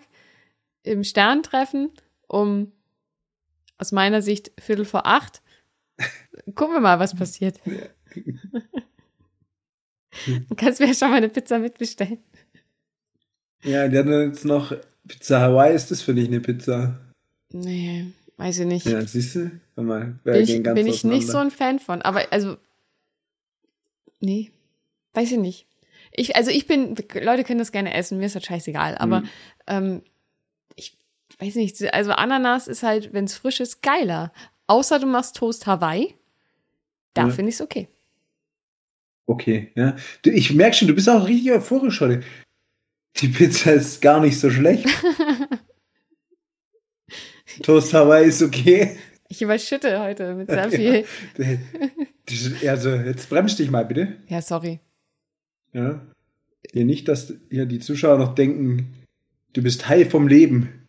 [0.82, 1.90] im Stern treffen,
[2.26, 2.72] um
[3.78, 5.40] aus meiner Sicht Viertel vor acht,
[6.54, 7.58] gucken wir mal, was passiert.
[10.48, 12.18] Du kannst mir ja schon mal eine Pizza mitbestellen.
[13.62, 14.74] ja, die hatten jetzt noch
[15.06, 15.74] Pizza Hawaii.
[15.74, 16.98] Ist das für dich eine Pizza?
[17.52, 18.06] Nee,
[18.38, 18.86] weiß ich nicht.
[18.86, 19.50] Ja, siehst du?
[19.84, 22.00] Mal, bin ich, bin ich nicht so ein Fan von.
[22.02, 22.56] Aber also,
[24.20, 24.50] nee,
[25.14, 25.66] weiß ich nicht.
[26.12, 28.96] Ich, also ich bin, Leute können das gerne essen, mir ist das scheißegal.
[28.96, 29.28] Aber Mhm.
[29.66, 30.02] ähm,
[30.76, 30.96] ich
[31.38, 34.32] weiß nicht, also Ananas ist halt, wenn es frisch ist, geiler.
[34.66, 36.14] Außer du machst Toast Hawaii,
[37.12, 37.30] da Ja.
[37.30, 37.88] finde ich es okay.
[39.26, 39.94] Okay, ja.
[40.22, 42.22] Du, ich merke schon, du bist auch richtig euphorisch heute.
[43.16, 44.86] Die Pizza ist gar nicht so schlecht.
[47.62, 48.98] Toast Hawaii ist okay.
[49.28, 51.04] Ich überschütte heute mit sehr viel.
[52.68, 54.16] Also, jetzt bremst dich mal bitte.
[54.28, 54.80] Ja, sorry.
[55.72, 56.00] Ja.
[56.72, 58.94] Hier nicht, dass hier die Zuschauer noch denken,
[59.52, 60.86] du bist high vom Leben.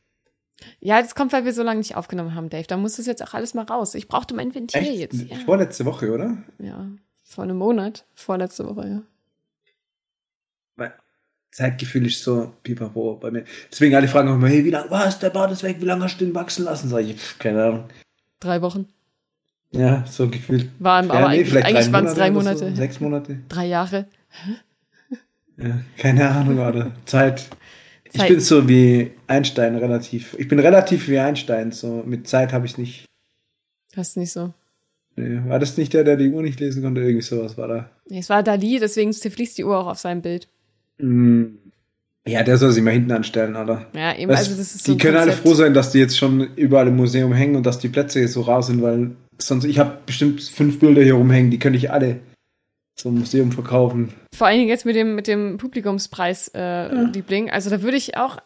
[0.79, 2.65] Ja, das kommt, weil wir so lange nicht aufgenommen haben, Dave.
[2.67, 3.93] Da muss das jetzt auch alles mal raus.
[3.95, 4.99] Ich brauchte mein Ventil Echt?
[4.99, 5.21] jetzt.
[5.29, 5.37] Ja.
[5.45, 6.43] Vorletzte Woche, oder?
[6.59, 6.89] ja,
[7.23, 8.05] vor einem Monat.
[8.15, 9.03] Vorletzte Woche, ja.
[10.75, 10.93] Weil
[11.51, 13.45] Zeitgefühl ist so pipapo bei mir.
[13.71, 16.19] Deswegen alle fragen immer, hey, wie lange, was, der Bart ist weg, wie lange hast
[16.19, 16.89] du den wachsen lassen?
[16.89, 17.89] Sag ich, keine Ahnung.
[18.39, 18.87] Drei Wochen.
[19.71, 20.69] Ja, so gefühlt.
[20.79, 22.69] Waren, aber eigentlich, vielleicht eigentlich waren es drei Monate.
[22.69, 23.39] So, sechs Monate.
[23.49, 24.05] Drei Jahre.
[25.57, 26.91] Ja, keine Ahnung, oder?
[27.05, 27.49] Zeit.
[28.05, 28.29] Ich Zeit.
[28.29, 30.35] bin so wie Einstein relativ.
[30.39, 33.05] Ich bin relativ wie Einstein, so mit Zeit habe ich nicht.
[33.95, 34.53] Hast du nicht so.
[35.15, 37.01] Nee, war das nicht der, der die Uhr nicht lesen konnte?
[37.01, 37.89] Irgendwie sowas war da.
[38.07, 40.47] Nee, es war Dali, deswegen fließt die Uhr auch auf seinem Bild.
[40.99, 41.57] Hm.
[42.27, 43.85] Ja, der soll sich mal hinten anstellen, oder?
[43.93, 45.47] Ja, eben, Weißt, also das ist so die können alle Konzept.
[45.47, 48.33] froh sein, dass die jetzt schon überall im Museum hängen und dass die Plätze jetzt
[48.33, 51.91] so rar sind, weil sonst, ich habe bestimmt fünf Bilder hier rumhängen, die könnte ich
[51.91, 52.19] alle
[52.95, 54.11] zum Museum verkaufen.
[54.35, 57.49] Vor allen Dingen jetzt mit dem, mit dem Publikumspreis, äh, Liebling.
[57.49, 58.37] Also da würde ich auch,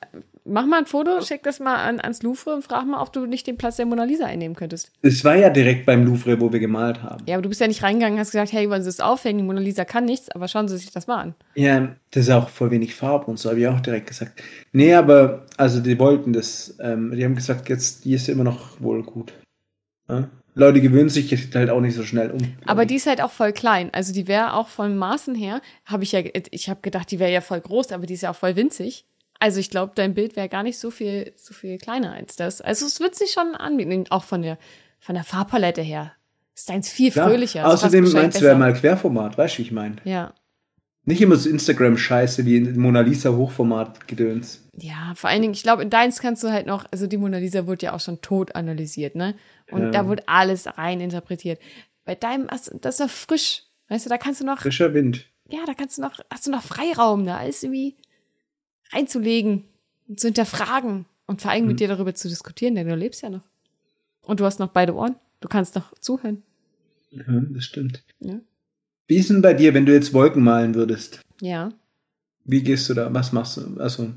[0.46, 3.26] mach mal ein Foto, schick das mal an, ans Louvre und frag mal, ob du
[3.26, 4.92] nicht den Platz der Mona Lisa einnehmen könntest.
[5.02, 7.24] Es war ja direkt beim Louvre, wo wir gemalt haben.
[7.28, 9.40] Ja, aber du bist ja nicht reingegangen und hast gesagt, hey, wollen Sie es aufhängen?
[9.40, 11.36] Die Mona Lisa kann nichts, aber schauen Sie sich das mal an.
[11.56, 14.42] Ja, das ist auch voll wenig Farbe und so, habe ich auch direkt gesagt.
[14.74, 18.82] Nee, aber, also die wollten das, ähm, die haben gesagt, jetzt, die ist immer noch
[18.82, 19.34] wohl gut.
[20.10, 20.30] Ja?
[20.54, 22.40] Leute gewöhnen sich jetzt halt auch nicht so schnell um.
[22.66, 23.90] Aber die ist halt auch voll klein.
[23.94, 26.22] Also die wäre auch von Maßen her, habe ich ja,
[26.52, 29.06] ich habe gedacht, die wäre ja voll groß, aber die ist ja auch voll winzig.
[29.42, 32.62] Also ich glaube, dein Bild wäre gar nicht so viel, so viel kleiner als das.
[32.62, 34.58] Also es wird sich schon anbieten, auch von der,
[35.00, 36.12] von der Farbpalette her.
[36.56, 37.30] Ist deins viel Klar.
[37.30, 37.66] fröhlicher.
[37.68, 39.96] Außerdem meinst du ja mal Querformat, weißt du, wie ich meine?
[40.04, 40.34] Ja.
[41.06, 44.68] Nicht immer so Instagram-Scheiße wie in Mona Lisa Hochformat-Gedöns.
[44.78, 47.38] Ja, vor allen Dingen, ich glaube, in deins kannst du halt noch, also die Mona
[47.40, 49.36] Lisa wurde ja auch schon tot analysiert, ne?
[49.72, 49.90] Und Ja.
[49.92, 51.60] da wurde alles rein interpretiert.
[52.06, 53.64] Bei deinem, das ist noch frisch.
[53.90, 55.26] Weißt du, da kannst du noch, Frischer Wind.
[55.50, 57.98] ja, da kannst du noch, hast du noch Freiraum, da alles irgendwie
[58.92, 59.64] reinzulegen
[60.08, 63.30] und zu hinterfragen und vor allem mit dir darüber zu diskutieren, denn du lebst ja
[63.30, 63.44] noch.
[64.24, 65.16] Und du hast noch beide Ohren.
[65.40, 66.44] Du kannst noch zuhören.
[67.10, 68.04] Ja, das stimmt.
[68.20, 68.40] Ja.
[69.08, 71.22] Wie ist denn bei dir, wenn du jetzt Wolken malen würdest?
[71.42, 71.70] Ja.
[72.46, 73.14] Wie gehst du da?
[73.14, 73.78] Was machst du?
[73.80, 74.12] Also,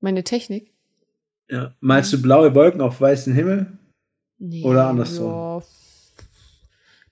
[0.00, 0.72] Meine Technik.
[1.48, 1.74] ja.
[1.80, 3.78] Malst du blaue Wolken auf weißen Himmel?
[4.38, 5.30] Nee, Oder andersrum.
[5.32, 5.62] Ja.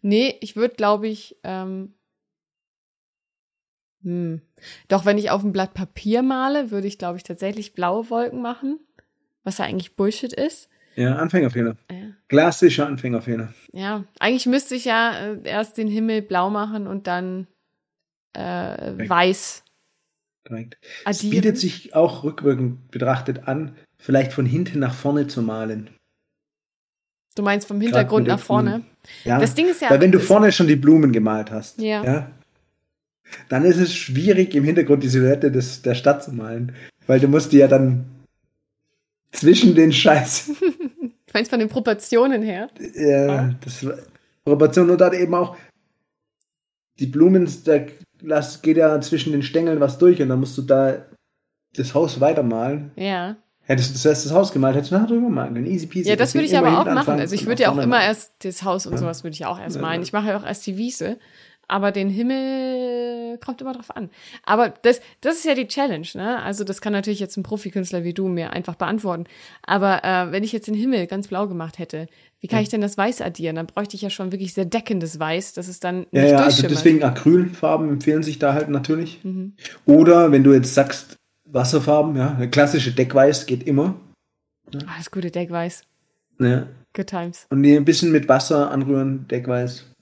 [0.03, 1.95] Nee, ich würde, glaube ich, ähm,
[4.05, 4.41] hm.
[4.89, 8.41] Doch, wenn ich auf ein Blatt Papier male, würde ich, glaube ich, tatsächlich blaue Wolken
[8.43, 8.79] machen,
[9.43, 10.69] was ja eigentlich Bullshit ist.
[10.97, 11.77] Ja, Anfängerfehler.
[11.91, 11.97] Ja,
[12.29, 13.53] Klassischer Anfängerfehler.
[13.73, 14.05] ja.
[14.21, 17.49] eigentlich müsste ich ja äh, erst den Himmel blau machen und dann
[18.35, 19.65] äh, weiß
[20.47, 20.77] Korrekt.
[21.07, 25.91] Es bietet sich auch rückwirkend betrachtet an, vielleicht von hinten nach vorne zu malen.
[27.35, 28.71] du meinst vom Hintergrund nach vorne.
[28.71, 28.87] Blumen.
[29.25, 32.31] Ja, Das Ding ist ja, weil wenn du vorne schon die Blumen gemalt hast, Ja.
[33.49, 36.75] Dann ist es schwierig, im Hintergrund die Silhouette des, der Stadt zu malen.
[37.07, 38.05] Weil du musst die ja dann
[39.33, 40.51] zwischen den Scheiß,
[41.01, 42.69] du meinst von den Proportionen her.
[42.79, 43.99] äh, das war-
[44.45, 45.57] Proportion und dann eben auch
[46.99, 47.79] die Blumen, da
[48.21, 50.99] lass, geht ja zwischen den Stängeln was durch und dann musst du da
[51.77, 52.91] das Haus weitermalen.
[52.97, 53.37] Ja.
[53.63, 55.67] Hättest du zuerst das Haus gemalt, hättest du nachher drüber malen können.
[55.67, 56.11] Easy peasy.
[56.11, 56.99] Ja, das würde ich aber immer auch machen.
[56.99, 58.99] anfangen Also ich würde ja auch immer erst das Haus und Ja.
[58.99, 59.83] sowas würde ich auch erst Ja.
[59.83, 60.03] malen.
[60.03, 61.19] Ich mache ja auch erst die Wiese.
[61.69, 64.11] Aber den Himmel kommt immer drauf an.
[64.45, 66.43] Aber das, das ist ja die Challenge, ne?
[66.43, 69.25] Also das kann natürlich jetzt ein Profikünstler wie du mir einfach beantworten.
[69.63, 72.07] Aber äh, wenn ich jetzt den Himmel ganz blau gemacht hätte,
[72.41, 73.57] wie kann ich denn das Weiß addieren?
[73.57, 76.39] Dann bräuchte ich ja schon wirklich sehr deckendes Weiß, dass es dann nicht Ja, ja,
[76.41, 79.25] also deswegen Acrylfarben empfehlen sich da halt natürlich.
[79.25, 79.55] Mhm.
[79.87, 83.95] Oder wenn du jetzt sagst, Wasserfarben, ja, eine klassische Deckweiß geht immer.
[84.87, 85.83] Ah, das gute Deckweiß.
[86.39, 86.69] Ne?
[86.95, 87.47] Good times.
[87.51, 89.94] Und die ein bisschen mit Wasser anrühren, Deckweiß.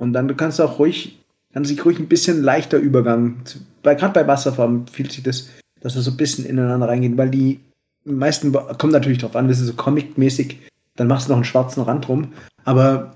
[0.00, 1.18] Und dann du kannst auch ruhig,
[1.52, 3.42] kann sich ruhig ein bisschen leichter Übergang.
[3.82, 5.48] Bei, gerade bei Wasserfarben fühlt sich das,
[5.80, 7.60] dass er so ein bisschen ineinander reingeht, weil die
[8.04, 10.56] meisten kommen natürlich drauf an, das ist so comic-mäßig,
[10.96, 12.32] dann machst du noch einen schwarzen Rand rum.
[12.64, 13.14] Aber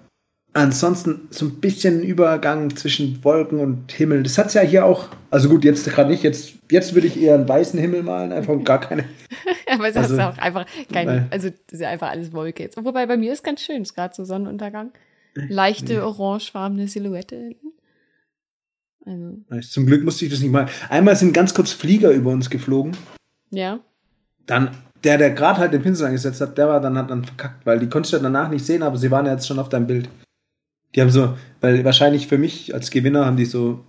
[0.52, 4.22] ansonsten so ein bisschen Übergang zwischen Wolken und Himmel.
[4.22, 5.08] Das hat's ja hier auch.
[5.30, 6.22] Also gut, jetzt gerade nicht.
[6.22, 9.04] Jetzt, jetzt würde ich eher einen weißen Himmel malen, einfach gar keine.
[9.68, 12.62] Aber es Also, ist auch einfach kein, weil- also das ist ja einfach alles Wolke
[12.62, 12.76] jetzt.
[12.76, 14.92] Wobei bei mir ist ganz schön, ist gerade so Sonnenuntergang.
[15.34, 17.72] Leichte orangefarbene Silhouette hinten.
[19.50, 20.68] Also, Zum Glück musste ich das nicht mal.
[20.88, 22.96] Einmal sind ganz kurz Flieger über uns geflogen.
[23.50, 23.80] ja.
[24.46, 27.64] Dann, der, der gerade halt den Pinsel angesetzt hat, der war dann hat dann verkackt,
[27.64, 29.86] weil die konntest du danach nicht sehen, aber sie waren ja jetzt schon auf deinem
[29.86, 30.10] Bild.
[30.94, 33.82] Die haben so, weil wahrscheinlich für mich als Gewinner haben die so,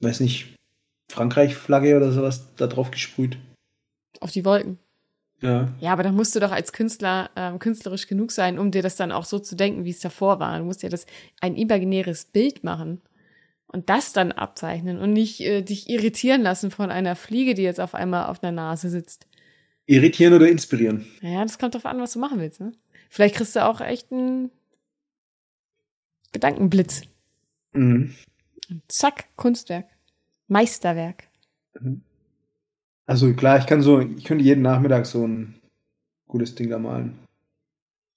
[0.00, 0.56] weiß nicht,
[1.12, 3.38] Frankreich-Flagge oder sowas da drauf gesprüht.
[4.18, 4.78] Auf die Wolken.
[5.42, 5.68] Ja.
[5.80, 8.96] Ja, aber dann musst du doch als Künstler ähm, künstlerisch genug sein, um dir das
[8.96, 10.58] dann auch so zu denken, wie es davor war.
[10.58, 11.04] Du musst ja das
[11.40, 13.02] ein imaginäres Bild machen
[13.66, 17.80] und das dann abzeichnen und nicht äh, dich irritieren lassen von einer Fliege, die jetzt
[17.80, 19.26] auf einmal auf der Nase sitzt.
[19.86, 21.06] Irritieren oder inspirieren?
[21.22, 22.60] Naja, das kommt drauf an, was du machen willst.
[22.60, 22.72] Ne?
[23.10, 24.50] Vielleicht kriegst du auch echt einen
[26.32, 27.02] Gedankenblitz.
[27.72, 28.14] Mhm.
[28.70, 29.86] Und zack, Kunstwerk.
[30.46, 31.24] Meisterwerk.
[33.06, 35.60] Also klar, ich kann so, ich könnte jeden Nachmittag so ein
[36.28, 37.18] gutes Ding da malen.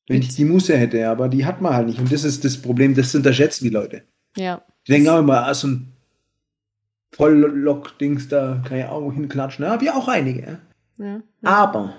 [0.08, 2.00] Wenn ich die Muße hätte, aber die hat man halt nicht.
[2.00, 4.04] Und das ist das Problem, das unterschätzen die Leute.
[4.38, 4.62] Ja.
[4.88, 5.94] Die denken auch immer, ah, so ein
[7.14, 9.66] Volllock-Dings, da kann ich auch hinklatschen.
[9.66, 10.60] Da habe ich auch einige.
[11.00, 11.22] ja.
[11.42, 11.96] Aber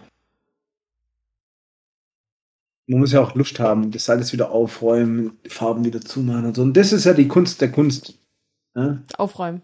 [2.87, 6.57] man muss ja auch Lust haben, das alles wieder aufräumen, die Farben wieder zumachen und
[6.57, 6.63] so.
[6.63, 8.19] Und das ist ja die Kunst der Kunst.
[8.75, 9.03] Ja?
[9.17, 9.63] Aufräumen.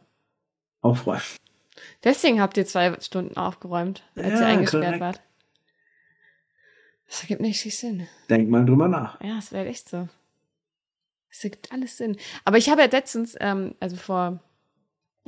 [0.81, 1.23] Aufräumen.
[2.05, 5.01] Deswegen habt ihr zwei Stunden aufgeräumt, als ihr Ja, eingesperrt korrekt.
[5.01, 5.21] wart.
[7.09, 8.07] Das ergibt nicht viel Sinn.
[8.31, 9.21] Denk mal drüber nach.
[9.23, 10.09] Ja, es wäre echt so.
[11.31, 12.17] Es ergibt alles Sinn.
[12.45, 14.41] Aber ich habe ja letztens, ähm, also vor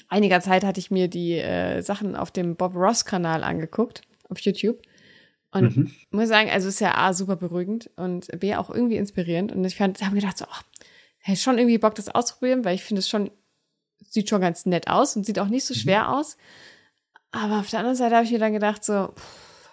[0.09, 4.81] einiger Zeit hatte ich mir die äh, Sachen auf dem Bob Ross-Kanal angeguckt, auf YouTube.
[5.51, 5.91] Und Mhm.
[6.11, 9.53] muss sagen, also es ist ja A, super beruhigend und B, auch irgendwie inspirierend.
[9.53, 10.85] Und ich fand, habe mir gedacht, so, oh,
[11.19, 13.31] hätte schon irgendwie Bock, das auszuprobieren, weil ich finde es schon,
[14.09, 16.37] sieht schon ganz nett aus und sieht auch nicht so schwer aus.
[17.31, 19.71] Aber auf der anderen Seite habe ich mir dann gedacht, so, pff,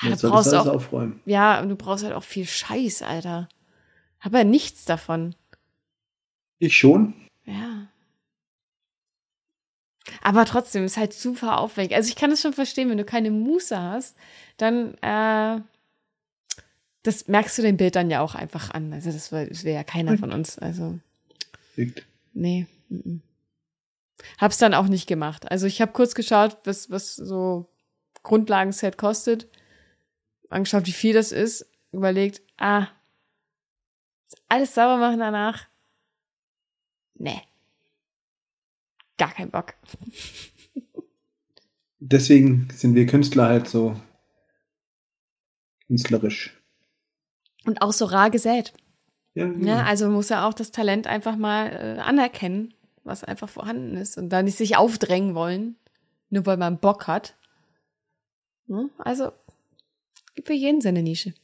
[0.00, 1.20] ah, brauchst du alles auch, aufräumen.
[1.26, 3.48] ja, und du brauchst halt auch viel Scheiß, Alter.
[4.20, 5.34] Hab ja nichts davon.
[6.58, 7.14] Ich schon.
[7.44, 7.88] Ja.
[10.20, 11.96] Aber trotzdem ist halt super aufwendig.
[11.96, 14.16] Also ich kann es schon verstehen, wenn du keine Muße hast,
[14.56, 15.60] dann äh,
[17.02, 18.92] das merkst du dem Bild dann ja auch einfach an.
[18.92, 20.58] Also das wäre wär ja keiner von uns.
[20.58, 20.98] Also
[21.76, 22.04] Liegt.
[22.32, 22.66] nee.
[22.88, 23.22] mm, mm.
[24.38, 25.50] Hab's dann auch nicht gemacht.
[25.50, 27.68] Also ich habe kurz geschaut, was was so
[28.22, 29.48] Grundlagenset kostet,
[30.48, 32.88] angeschaut, wie viel das ist, überlegt, ah,
[34.48, 35.66] alles sauber machen danach.
[37.14, 37.42] Nee.
[39.18, 39.74] Gar kein Bock.
[42.00, 43.96] Deswegen sind wir Künstler halt so
[45.86, 46.60] künstlerisch.
[47.64, 48.72] Und auch so rar gesät.
[49.34, 52.74] Ja, Ja, also muss er auch das Talent einfach mal äh, anerkennen,
[53.04, 55.76] was einfach vorhanden ist und da nicht sich aufdrängen wollen,
[56.30, 57.36] nur weil man Bock hat.
[58.66, 58.90] Ne?
[58.98, 59.32] Also
[60.34, 61.34] gibt für jeden seine Nische.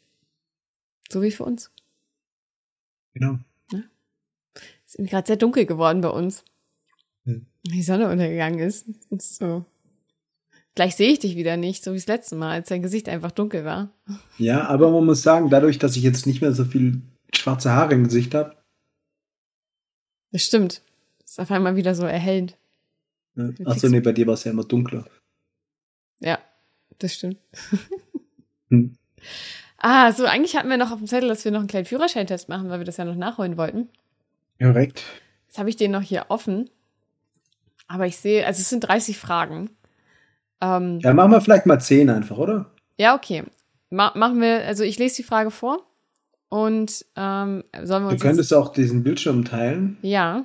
[1.10, 1.70] So wie für uns.
[3.14, 3.38] genau.
[4.86, 6.44] Es ist gerade sehr dunkel geworden bei uns.
[7.24, 7.44] Hm.
[7.64, 8.86] Die Sonne untergegangen ist.
[9.10, 9.66] ist so.
[10.74, 13.32] Gleich sehe ich dich wieder nicht, so wie das letzte Mal, als dein Gesicht einfach
[13.32, 13.90] dunkel war.
[14.38, 17.02] Ja, aber man muss sagen, dadurch, dass ich jetzt nicht mehr so viel
[17.34, 18.56] schwarze Haare im Gesicht habe,
[20.32, 20.82] Das stimmt.
[21.28, 22.56] Ist auf einmal wieder so erhellend.
[23.34, 23.54] ne?
[23.64, 25.04] achso, nee, bei dir war es ja immer dunkler.
[26.20, 26.38] Ja,
[26.98, 27.38] das stimmt.
[28.70, 28.98] Hm.
[29.78, 32.50] Ah, so, eigentlich hatten wir noch auf dem Zettel, dass wir noch einen kleinen Führerscheintest
[32.50, 33.88] machen, weil wir das ja noch nachholen wollten.
[34.60, 35.04] Korrekt.
[35.46, 36.68] Jetzt habe ich den noch hier offen.
[37.86, 39.70] Aber ich sehe, also es sind 30 Fragen.
[40.60, 42.70] Ähm, Ja, machen wir vielleicht mal 10 einfach, oder?
[42.98, 43.44] ja, okay.
[43.88, 45.82] Ma machen wir, also ich lese die Frage vor
[46.50, 48.20] und ähm, sollen wir Du uns.
[48.22, 49.96] könntest auch diesen Bildschirm teilen.
[50.02, 50.44] Ja.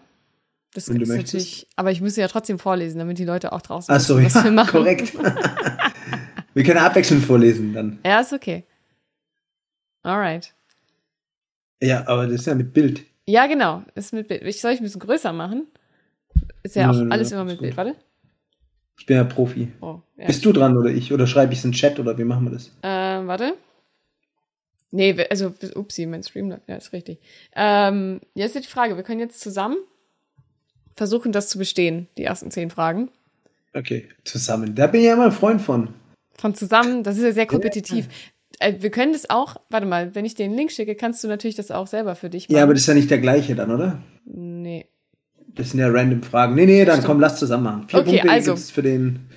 [0.73, 1.33] Das Wenn du ist möchtest.
[1.35, 4.43] natürlich, aber ich müsste ja trotzdem vorlesen, damit die Leute auch draußen Achso, wissen, was
[4.43, 4.71] wir ja, machen.
[4.71, 5.13] korrekt.
[6.53, 7.99] wir können abwechselnd vorlesen dann.
[8.05, 8.63] Ja, ist okay.
[10.01, 10.53] Alright.
[11.81, 13.05] Ja, aber das ist ja mit Bild.
[13.27, 13.83] Ja, genau.
[13.95, 14.41] Ist mit Bild.
[14.43, 15.67] Ich soll ich ein bisschen größer machen?
[16.63, 17.77] Ist ja auch nö, alles nö, immer mit Bild.
[17.77, 17.95] Warte.
[18.97, 19.71] Ich bin ja Profi.
[19.81, 20.27] Oh, ja.
[20.27, 21.13] Bist du dran oder ich?
[21.13, 22.71] Oder schreibe ich es in den Chat oder wie machen wir das?
[22.83, 23.53] Ähm, warte.
[24.91, 26.55] Nee, wir- also, upsie, mein Stream.
[26.67, 27.19] Ja, ist richtig.
[27.55, 29.77] Ähm, jetzt ist die Frage, wir können jetzt zusammen
[30.95, 33.09] versuchen, das zu bestehen, die ersten zehn Fragen.
[33.73, 34.75] Okay, zusammen.
[34.75, 35.89] Da bin ich ja immer ein Freund von.
[36.37, 38.07] Von zusammen, das ist ja sehr kompetitiv.
[38.59, 41.55] Äh, wir können das auch, warte mal, wenn ich den Link schicke, kannst du natürlich
[41.55, 42.57] das auch selber für dich machen.
[42.57, 43.99] Ja, aber das ist ja nicht der gleiche dann, oder?
[44.25, 44.85] Nee.
[45.55, 46.55] Das sind ja random Fragen.
[46.55, 47.07] Nee, nee, dann Stimmt.
[47.07, 47.89] komm, lass zusammen machen.
[47.89, 48.55] Vier Okay, Punkte also.
[48.55, 49.27] für den,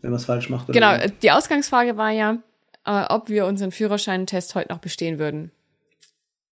[0.00, 0.68] wenn man es falsch macht.
[0.72, 2.38] Genau, äh, die Ausgangsfrage war ja,
[2.86, 5.50] äh, ob wir unseren Führerscheintest heute noch bestehen würden.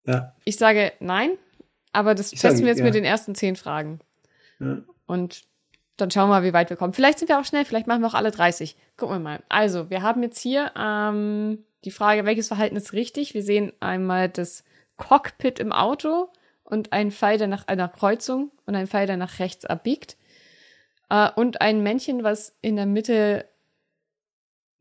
[0.07, 1.31] Ja, Ich sage nein,
[1.93, 2.85] aber das Ich testen sage wir jetzt ja.
[2.85, 4.01] mit den ersten zehn Fragen.
[4.61, 4.83] Ja.
[5.07, 5.43] Und
[5.97, 6.93] dann schauen wir mal, wie weit wir kommen.
[6.93, 8.77] Vielleicht sind wir auch schnell, vielleicht machen wir auch alle 30.
[8.97, 9.43] Gucken wir mal.
[9.49, 13.35] Also, wir haben jetzt hier ähm, die Frage, welches Verhalten ist richtig?
[13.35, 14.65] Wir sehen einmal das
[14.97, 16.29] Cockpit im Auto
[16.65, 20.17] und einen Pfeil, der nach einer Kreuzung und einen Pfeil, der nach rechts abbiegt.
[21.09, 23.47] Äh, und ein Männchen, was in der Mitte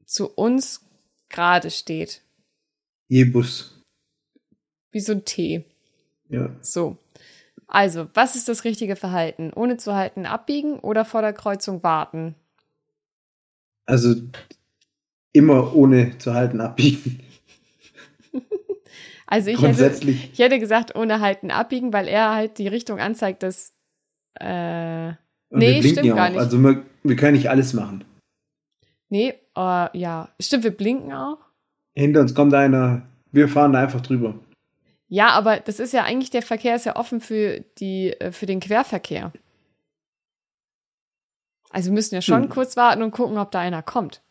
[0.06, 0.86] zu uns
[1.30, 2.22] gerade steht.
[3.08, 3.82] Je Bus.
[4.92, 5.66] Wie so ein T.
[6.30, 6.56] Ja.
[6.62, 6.98] So.
[7.72, 9.52] Also, was ist das richtige Verhalten?
[9.56, 12.36] Ohne zu halten, abbiegen oder vor der Kreuzung warten?
[13.86, 14.16] Also
[15.34, 17.20] immer ohne zu halten abbiegen.
[19.32, 23.44] Also ich hätte, ich hätte gesagt, ohne halten, abbiegen, weil er halt die Richtung anzeigt,
[23.44, 23.76] dass.
[24.40, 26.30] Äh, Und Nee, wir blinken stimmt ja gar auch.
[26.32, 26.40] nicht.
[26.40, 28.04] Also wir, wir können nicht alles machen.
[29.10, 30.30] nee, äh, ja.
[30.42, 31.38] Stimmt, wir blinken auch.
[31.96, 34.34] Hinter uns kommt einer, wir fahren da einfach drüber.
[35.10, 38.45] Ja, aber das ist ja eigentlich, der Verkehr ist ja offen für die, äh, für
[38.45, 39.32] den Querverkehr.
[41.72, 42.49] Also wir müssen ja schon Hm.
[42.49, 44.22] kurz warten und gucken, ob da einer kommt.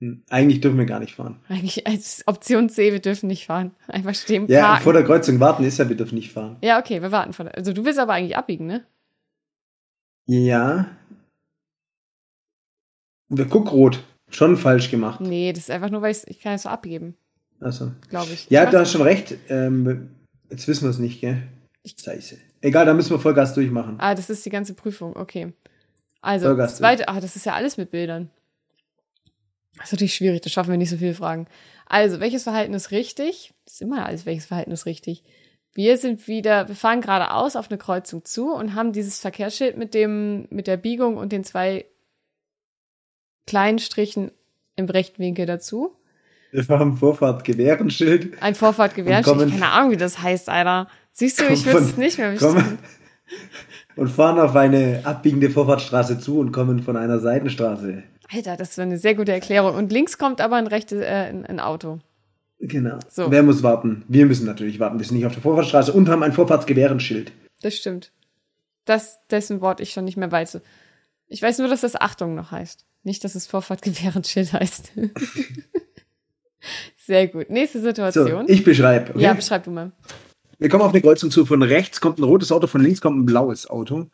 [0.00, 1.40] Hm, Eigentlich dürfen wir gar nicht fahren.
[1.48, 3.72] Eigentlich als Option C, wir dürfen nicht fahren.
[3.88, 4.82] Einfach stehen, Ja, parken.
[4.84, 6.56] vor der Kreuzung warten ist ja, wir dürfen nicht fahren.
[6.62, 8.84] ja, okay, wir warten vor der, Also du willst aber eigentlich abbiegen, ne?
[10.26, 10.86] Ja.
[13.28, 14.02] Wir guck rot.
[14.28, 15.20] Schon falsch gemacht.
[15.20, 17.16] Nee, das ist einfach nur, weil ich kann es so abgeben,
[17.62, 17.92] Also.
[18.08, 18.48] glaube ich.
[18.50, 19.34] Ja, du hast schon recht.
[19.48, 20.10] Ähm,
[20.50, 21.42] jetzt wissen wir es nicht, gell?
[21.84, 22.38] Scheiße.
[22.60, 23.96] Egal, dann müssen wir Vollgas durchmachen.
[23.98, 25.52] Ah, das ist die ganze Prüfung, okay.
[26.20, 28.30] Also, Vollgas zweite, ah, das ist ja alles mit Bildern.
[29.76, 31.46] Das ist natürlich schwierig, da schaffen wir nicht so viele Fragen.
[31.86, 33.52] Also, welches Verhalten ist richtig?
[33.64, 35.24] Das ist immer alles, welches Verhalten ist richtig.
[35.74, 39.94] Wir sind wieder, wir fahren geradeaus auf eine Kreuzung zu und haben dieses Verkehrsschild mit
[39.94, 41.86] dem, mit der Biegung und den zwei
[43.46, 44.30] kleinen Strichen
[44.76, 45.96] im rechten Winkel dazu.
[46.52, 48.40] Wir fahren Vorfahrt, Gewehrenschild.
[48.42, 49.36] Ein Vorfahrtgewährenschild.
[49.36, 50.86] Und Ich kommen- keine Ahnung, wie das heißt, Alter.
[51.12, 52.36] Siehst du, ich weiß es nicht mehr.
[52.36, 52.78] Kommen,
[53.96, 58.02] und fahren auf eine abbiegende Vorfahrtsstraße zu und kommen von einer Seitenstraße.
[58.30, 59.74] Alter, das ist eine sehr gute Erklärung.
[59.74, 61.98] Und links kommt aber ein rechtes, äh, ein, ein Auto.
[62.60, 62.98] Genau.
[63.08, 63.30] So.
[63.30, 64.04] Wer muss warten?
[64.08, 64.98] Wir müssen natürlich warten.
[64.98, 67.32] Wir sind nicht auf der Vorfahrtsstraße und haben ein Vorfahrtsgewehrenschild.
[67.62, 68.12] Das stimmt.
[68.84, 70.60] Das, dessen Wort ich schon nicht mehr weiß.
[71.28, 72.84] Ich weiß nur, dass das Achtung noch heißt.
[73.04, 74.92] Nicht, dass es Vorfahrtgewährenschild heißt.
[76.96, 77.50] Sehr gut.
[77.50, 78.44] Nächste So, Situation.
[78.48, 79.10] ich beschreibe.
[79.10, 79.22] Okay?
[79.22, 79.92] Ja, beschreib du mal.
[80.58, 81.44] Wir kommen auf eine Kreuzung zu.
[81.44, 84.06] Von rechts kommt ein rotes Auto, von links kommt ein blaues Auto.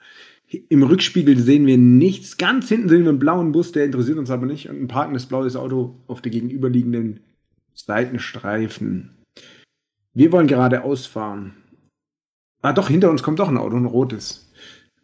[0.71, 2.39] Im Rückspiegel sehen wir nichts.
[2.39, 4.71] Ganz hinten sehen wir einen blauen Bus, der interessiert uns aber nicht.
[4.71, 7.21] Und ein parkendes blaues Auto auf der gegenüberliegenden
[7.75, 9.11] Seitenstreifen.
[10.15, 11.55] Wir wollen geradeaus fahren.
[12.63, 14.51] Ah, doch, hinter uns kommt doch ein Auto, ein rotes.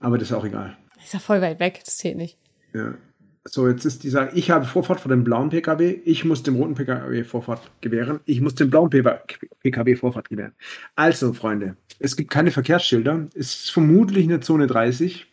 [0.00, 0.76] Aber das ist auch egal.
[1.02, 2.38] Ist ja voll weit weg, das zählt nicht.
[2.72, 2.94] Ja.
[3.46, 6.54] So, jetzt ist die Sache, ich habe Vorfahrt vor dem blauen PKW, ich muss dem
[6.56, 10.54] roten PKW Vorfahrt gewähren, ich muss dem blauen PKW Vorfahrt gewähren.
[10.96, 15.26] Also, Freunde, es gibt keine Verkehrsschilder, es ist vermutlich eine Zone 30.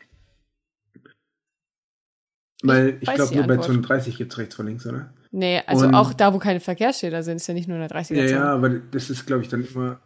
[2.64, 3.68] Weil ich weiß glaube, nur bei Antwort.
[3.68, 5.14] Zone 30 gibt es rechts vor links, oder?
[5.32, 7.90] Nee, also Und- auch da, wo keine Verkehrsschilder sind, ist ja nicht nur in der
[7.90, 8.40] 30er Ja, Zone.
[8.40, 10.00] ja, aber das ist, glaube ich, dann immer.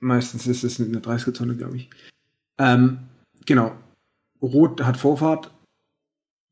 [0.00, 1.88] Meistens ist es eine 30er-Zone, glaube ich.
[2.58, 2.98] Ähm,
[3.46, 3.76] genau.
[4.42, 5.52] Rot hat Vorfahrt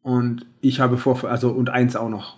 [0.05, 2.37] und ich habe Vorfahrt, also und eins auch noch.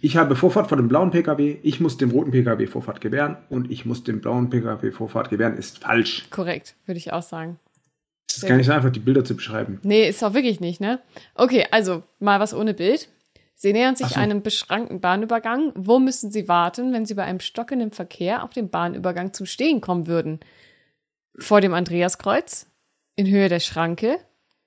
[0.00, 3.70] Ich habe Vorfahrt vor dem blauen PKW, ich muss dem roten PKW Vorfahrt gewähren und
[3.70, 6.28] ich muss dem blauen PKW Vorfahrt gewähren, ist falsch.
[6.30, 7.58] Korrekt, würde ich auch sagen.
[8.28, 9.80] Es ist gar nicht so einfach, die Bilder zu beschreiben.
[9.82, 11.00] Nee, ist auch wirklich nicht, ne?
[11.34, 13.08] Okay, also mal was ohne Bild.
[13.56, 14.20] Sie nähern sich so.
[14.20, 15.72] einem beschrankten Bahnübergang.
[15.74, 19.80] Wo müssen Sie warten, wenn Sie bei einem stockenden Verkehr auf dem Bahnübergang zum Stehen
[19.80, 20.38] kommen würden?
[21.38, 22.66] Vor dem Andreaskreuz,
[23.16, 24.18] in Höhe der Schranke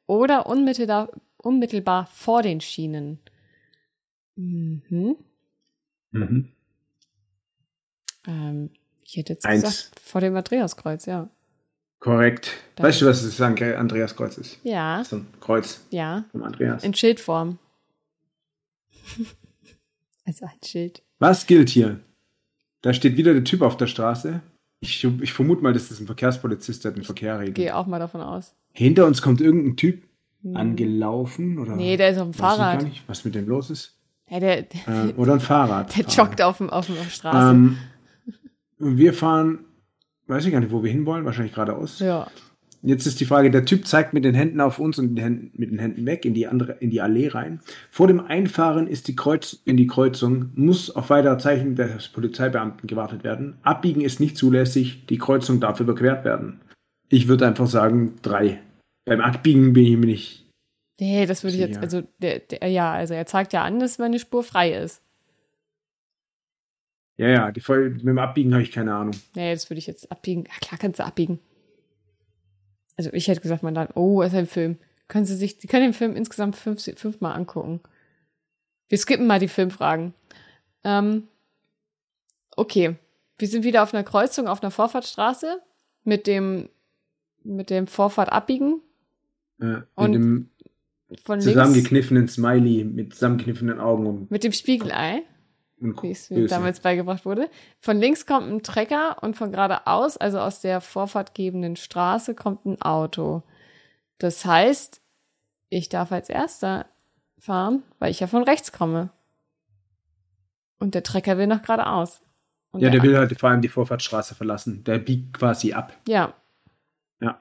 [0.08, 1.10] oder unmittelbar,
[1.44, 3.20] unmittelbar vor den Schienen?
[4.36, 5.16] Mhm.
[6.12, 6.50] Mhm.
[8.28, 8.70] Ähm,
[9.04, 9.64] ich hätte jetzt Eins.
[9.64, 11.30] gesagt, vor dem Andreaskreuz, ja.
[12.00, 12.52] Korrekt.
[12.76, 12.90] Danke.
[12.90, 13.62] Weißt du, was das St.
[13.62, 14.60] Andreas Kreuz ist?
[14.64, 16.26] Ja, So ein Kreuz ja.
[16.32, 16.84] vom Andreas.
[16.84, 17.60] In Schildform.
[20.26, 21.02] also ein Schild.
[21.20, 22.02] Was gilt hier?
[22.82, 24.42] Da steht wieder der Typ auf der Straße.
[24.82, 27.56] Ich, ich vermute mal, das ist ein Verkehrspolizist, der den Verkehr regelt.
[27.56, 28.54] Gehe auch mal davon aus.
[28.74, 30.04] Hinter uns kommt irgendein Typ.
[30.54, 32.84] Angelaufen oder Nee, der ist auf dem weiß ich gar Fahrrad.
[32.84, 33.96] nicht, was mit dem los ist.
[34.30, 35.96] Ja, der, Äh, oder ein Fahrrad.
[35.98, 37.52] der joggt auf, dem, auf der Straße.
[37.52, 37.78] Ähm,
[38.80, 39.60] und wir fahren,
[40.28, 42.00] weiß ich gar nicht, wo wir hinwollen, wahrscheinlich geradeaus.
[42.00, 42.28] ja.
[42.86, 45.24] Jetzt ist die Frage, der Typ zeigt mit den Händen auf uns und mit den
[45.24, 47.62] Händen, mit den Händen weg in die andere, in die Allee rein.
[47.90, 52.86] Vor dem Einfahren ist die Kreuz, in die Kreuzung, muss auf weitere Zeichen des Polizeibeamten
[52.88, 53.56] gewartet werden.
[53.64, 56.60] Abbiegen ist nicht zulässig, die Kreuzung darf überquert werden.
[57.08, 58.60] Ich würde einfach sagen, drei.
[59.06, 60.46] Beim Abbiegen bin ich mir nicht.
[61.00, 63.98] Nee, das würde ich jetzt, also, der, der, ja, also er zeigt ja an, dass
[63.98, 65.02] meine Spur frei ist.
[67.18, 69.16] Ja, ja, die mit dem Abbiegen habe ich keine Ahnung.
[69.36, 70.46] Nee, das würde ich jetzt abbiegen.
[70.46, 71.40] Ja, klar kannst du abbiegen.
[72.98, 74.78] Also ich hätte gesagt, man dann, oh, ist ein Film.
[75.08, 77.82] Können Sie sich, die können den Film insgesamt fünf, fünfmal angucken.
[78.90, 80.14] Wir skippen mal die Filmfragen.
[80.84, 81.28] Ähm,
[82.56, 82.96] okay.
[83.38, 85.62] Wir sind wieder auf einer Kreuzung, auf einer Vorfahrtsstraße
[86.04, 86.70] mit dem,
[87.44, 88.82] mit dem Vorfahrt abbiegen.
[89.60, 90.50] Äh, Und mit dem
[91.24, 94.28] Von links zusammengekniffenen Smiley mit zusammengekniffenen Augen um.
[94.30, 95.24] mit dem Spiegelei.
[95.78, 97.50] wie es mir damals beigebracht wurde.
[97.80, 102.82] Von links kommt ein Trecker und von geradeaus, also aus der vorfahrtgebenden Straße, kommt ein
[102.82, 103.44] Auto.
[104.18, 105.02] Das heißt,
[105.70, 106.86] ich darf als erster
[107.38, 109.10] fahren, weil ich ja von rechts komme.
[110.80, 112.22] Und der Trecker will nach geradeaus.
[112.72, 114.84] Und ja, der, der will halt vor allem die Vorfahrtsstraße verlassen.
[114.84, 115.96] Der biegt quasi ab.
[116.08, 116.34] Ja.
[117.22, 117.40] Ja.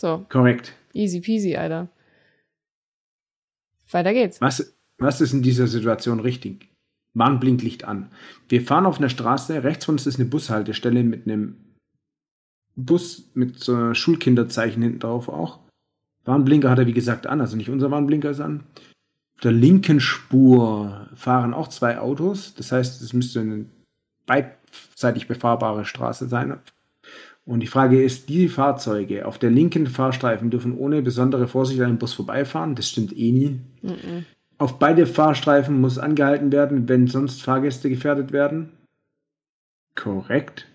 [0.00, 0.26] So.
[0.28, 0.74] Korrekt.
[0.92, 1.88] Easy peasy, Alter.
[3.90, 4.40] Weiter geht's.
[4.40, 6.68] Was, was ist in dieser Situation richtig?
[7.14, 8.10] Warnblinklicht an.
[8.48, 11.56] Wir fahren auf einer Straße, rechts von uns ist eine Bushaltestelle mit einem
[12.76, 15.60] Bus mit so einem Schulkinderzeichen hinten drauf auch.
[16.26, 18.64] Warnblinker hat er wie gesagt an, also nicht unser Warnblinker ist an.
[19.34, 23.66] Auf der linken Spur fahren auch zwei Autos, das heißt, es müsste eine
[24.26, 26.58] beidseitig befahrbare Straße sein.
[27.46, 31.92] Und die Frage ist, die Fahrzeuge auf der linken Fahrstreifen dürfen ohne besondere Vorsicht an
[31.92, 32.74] dem Bus vorbeifahren.
[32.74, 33.60] Das stimmt eh nie.
[33.82, 34.22] Mm -mm.
[34.58, 38.70] Auf beide Fahrstreifen muss angehalten werden, wenn sonst Fahrgäste gefährdet werden.
[39.94, 40.66] Korrekt.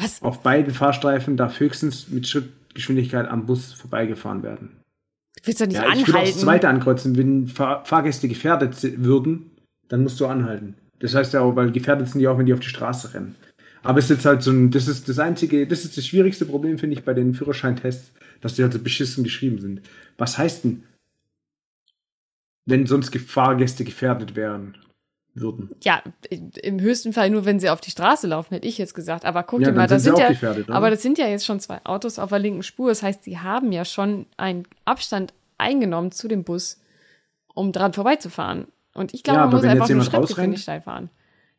[0.00, 0.20] Was?
[0.20, 4.80] Auf beiden Fahrstreifen darf höchstens mit Schrittgeschwindigkeit am Bus vorbeigefahren werden.
[5.36, 6.00] Du willst doch nicht ja, anhalten.
[6.00, 7.16] Ich würde auch das zweite ankreuzen.
[7.16, 9.50] Wenn Fahr Fahrgäste gefährdet würden,
[9.88, 10.74] dann musst du anhalten.
[10.98, 13.36] Das heißt ja auch, weil gefährdet sind die auch, wenn die auf die Straße rennen.
[13.86, 16.44] Aber es ist jetzt halt so ein, das ist das einzige, das ist das schwierigste
[16.44, 19.82] Problem, finde ich, bei den Führerscheintests, dass die halt so beschissen geschrieben sind.
[20.18, 20.84] Was heißt denn,
[22.64, 24.76] wenn sonst Fahrgäste gefährdet wären?
[25.38, 25.68] Würden.
[25.84, 29.26] Ja, im höchsten Fall nur, wenn sie auf die Straße laufen, hätte ich jetzt gesagt.
[29.26, 30.30] Aber guck ja, dir mal, das sind, ja,
[30.68, 32.88] aber das sind ja jetzt schon zwei Autos auf der linken Spur.
[32.88, 36.80] Das heißt, sie haben ja schon einen Abstand eingenommen zu dem Bus,
[37.52, 38.68] um dran vorbeizufahren.
[38.94, 41.10] Und ich glaube, ja, man muss einfach nur Schrittgeschwindigkeit fahren.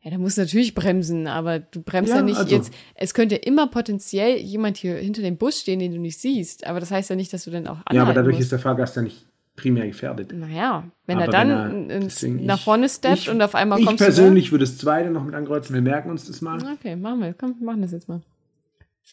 [0.02, 2.54] Ja, da muss natürlich bremsen, aber du bremst ja, ja nicht also.
[2.54, 2.72] jetzt.
[2.94, 6.66] Es könnte immer potenziell jemand hier hinter dem Bus stehen, den du nicht siehst.
[6.66, 8.44] Aber das heißt ja nicht, dass du dann auch Ja, aber dadurch musst.
[8.44, 9.26] ist der Fahrgast ja nicht
[9.56, 10.32] primär gefährdet.
[10.32, 13.86] Naja, wenn aber er dann wenn er, nach vorne steppt ich, und auf einmal ich
[13.86, 15.74] kommst Ich persönlich würde das zweite noch mit ankreuzen.
[15.74, 16.58] Wir merken uns das mal.
[16.74, 17.34] Okay, machen wir.
[17.34, 18.20] Komm, wir machen das jetzt mal.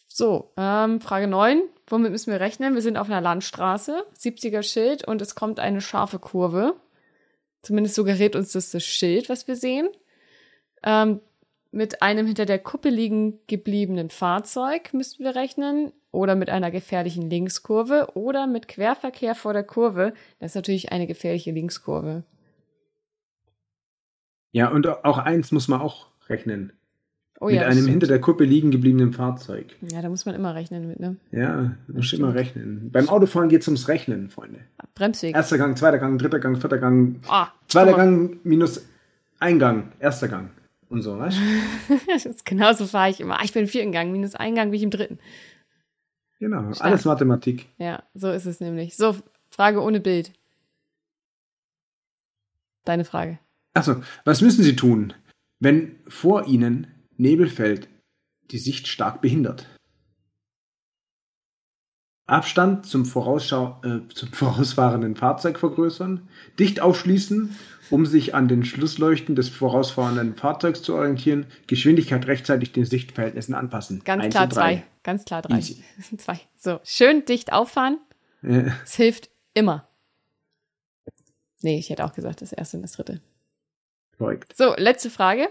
[0.07, 1.61] So, ähm, Frage 9.
[1.88, 2.75] Womit müssen wir rechnen?
[2.75, 6.75] Wir sind auf einer Landstraße, 70er Schild und es kommt eine scharfe Kurve.
[7.63, 9.88] Zumindest suggeriert uns das das Schild, was wir sehen
[10.86, 11.19] ähm,
[11.75, 17.29] mit einem hinter der Kuppe liegen gebliebenen Fahrzeug müssten wir rechnen oder mit einer gefährlichen
[17.29, 20.13] Linkskurve oder mit Querverkehr vor der Kurve.
[20.39, 22.23] Das ist natürlich eine gefährliche Linkskurve.
[24.53, 26.71] Ja, und auch eins muss man auch rechnen.
[27.41, 29.75] Oh, mit ja, einem hinter der Kuppe liegen gebliebenen Fahrzeug.
[29.91, 31.17] Ja, da muss man immer rechnen mit, ne?
[31.31, 32.89] Ja, muss immer rechnen.
[32.93, 34.61] Beim Autofahren geht es ums Rechnen, Freunde.
[34.93, 35.36] Bremsweg.
[35.36, 37.19] Erster Gang, zweiter Gang, dritter Gang, vierter Gang.
[37.29, 38.86] Oh, zweiter Gang minus
[39.39, 40.51] Eingang, erster Gang
[40.89, 42.36] und so, weißt du?
[42.45, 43.39] Genauso fahre ich immer.
[43.39, 45.19] Ah, ich bin im vierten Gang, minus einen Gang bin ich im dritten.
[46.39, 46.86] Genau, Stark.
[46.89, 47.67] alles Mathematik.
[47.77, 48.95] Ja, so ist es nämlich.
[48.95, 49.15] So,
[49.49, 50.33] Frage ohne Bild.
[52.83, 53.39] Deine Frage.
[53.73, 55.13] Achso, was müssen Sie tun,
[55.59, 57.89] wenn vor Ihnen Nebel fällt,
[58.51, 59.67] die Sicht stark behindert?
[62.27, 66.27] Abstand zum, Vorausschau äh, zum vorausfahrenden Fahrzeug vergrößern,
[66.59, 67.55] dicht aufschließen,
[67.89, 74.01] um sich an den Schlussleuchten des vorausfahrenden Fahrzeugs zu orientieren, Geschwindigkeit rechtzeitig den Sichtverhältnissen anpassen.
[74.03, 74.83] Ganz Eins klar zwei.
[75.03, 75.57] Ganz klar drei.
[75.57, 75.83] Easy.
[76.17, 76.39] zwei.
[76.57, 77.99] So, schön dicht auffahren.
[78.41, 79.03] Es ja.
[79.03, 79.88] hilft immer.
[81.61, 83.21] Nee, ich hätte auch gesagt, das erste und das dritte.
[84.17, 84.55] Korrekt.
[84.55, 85.49] So, letzte Frage.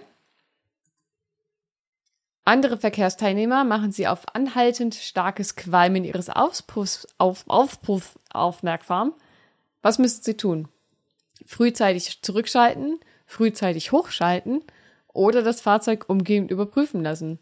[2.44, 9.14] Andere Verkehrsteilnehmer machen sie auf anhaltend starkes Qualmen ihres Aufpuffs auf, Aufpuff aufmerksam.
[9.80, 10.68] Was müssen sie tun?
[11.46, 14.62] Frühzeitig zurückschalten, frühzeitig hochschalten
[15.12, 17.38] oder das Fahrzeug umgehend überprüfen lassen?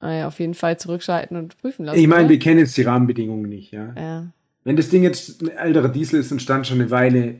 [0.00, 1.98] Naja, auf jeden Fall zurückschalten und prüfen lassen.
[1.98, 3.94] Ich meine, wir kennen jetzt die Rahmenbedingungen nicht, ja?
[3.96, 4.26] ja.
[4.64, 7.36] Wenn das Ding jetzt ein älterer Diesel ist und stand schon eine Weile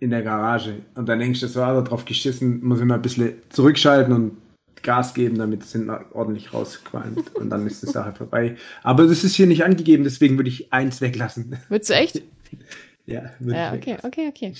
[0.00, 2.96] in der Garage und dann denkst du, das war da drauf geschissen, muss ich mal
[2.96, 4.36] ein bisschen zurückschalten und
[4.82, 8.56] Gas geben, damit es hinten ordentlich rausqualmt und dann ist die Sache vorbei.
[8.82, 11.56] Aber das ist hier nicht angegeben, deswegen würde ich eins weglassen.
[11.68, 12.22] Würdest du echt?
[13.06, 14.08] ja, würde ja, ich okay, weglassen.
[14.08, 14.54] okay, okay.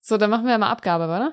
[0.00, 1.32] So, dann machen wir mal Abgabe, oder?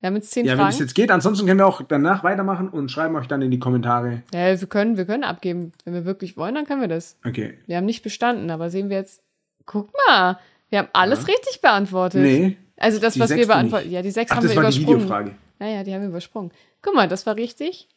[0.00, 0.60] Wir haben jetzt zehn ja, Fragen.
[0.60, 3.40] Ja, wenn es jetzt geht, ansonsten können wir auch danach weitermachen und schreiben euch dann
[3.40, 4.24] in die Kommentare.
[4.34, 5.72] Ja, wir können, wir können abgeben.
[5.84, 7.16] Wenn wir wirklich wollen, dann können wir das.
[7.24, 7.58] Okay.
[7.66, 9.22] Wir haben nicht bestanden, aber sehen wir jetzt.
[9.64, 11.26] Guck mal, wir haben alles ja.
[11.26, 12.20] richtig beantwortet.
[12.20, 12.56] Nee.
[12.76, 13.92] Also das, was wir beantwortet.
[13.92, 15.00] Ja, die sechs Ach, haben wir übersprungen.
[15.00, 15.36] Das war die Videofrage.
[15.60, 16.50] Naja, die haben wir übersprungen.
[16.82, 17.88] Guck mal, das war richtig.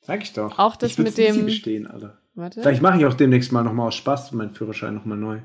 [0.00, 0.58] Sag ich doch.
[0.58, 1.44] Auch das ich mit dem.
[1.44, 2.16] bestehen, Alter.
[2.36, 2.60] Warte.
[2.60, 5.38] Vielleicht mache ich auch demnächst mal nochmal aus Spaß meinen Führerschein nochmal neu.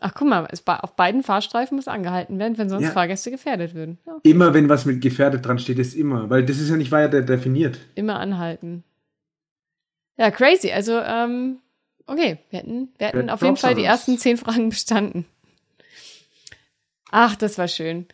[0.00, 2.90] Ach, guck mal, es, auf beiden Fahrstreifen muss angehalten werden, wenn sonst ja.
[2.90, 3.98] Fahrgäste gefährdet würden.
[4.04, 4.30] Okay.
[4.30, 6.28] Immer, wenn was mit gefährdet dran steht, ist immer.
[6.28, 7.78] Weil das ist ja nicht weiter definiert.
[7.94, 8.84] Immer anhalten.
[10.18, 10.70] Ja, crazy.
[10.72, 11.60] Also, ähm,
[12.06, 15.24] okay, wir hätten, wir hätten auf jeden Fall die ersten zehn Fragen bestanden.
[17.10, 18.06] Ach, das war schön.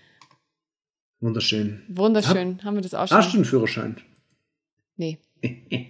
[1.20, 1.82] Wunderschön.
[1.88, 2.58] Wunderschön.
[2.58, 3.16] Hab, Haben wir das auch schon?
[3.16, 3.96] Hast du einen Führerschein?
[4.96, 5.18] Nee.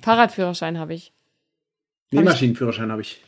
[0.02, 1.12] Fahrradführerschein habe ich.
[2.10, 3.22] Nähmaschinenführerschein habe ich.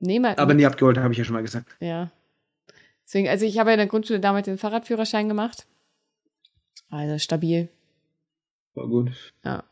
[0.00, 1.76] Nähma Aber nie abgeholt, habe ich ja schon mal gesagt.
[1.80, 2.10] Ja.
[3.04, 5.66] Deswegen, also ich habe ja in der Grundschule damals den Fahrradführerschein gemacht.
[6.90, 7.68] Also stabil.
[8.74, 9.12] War gut.
[9.44, 9.64] Ja.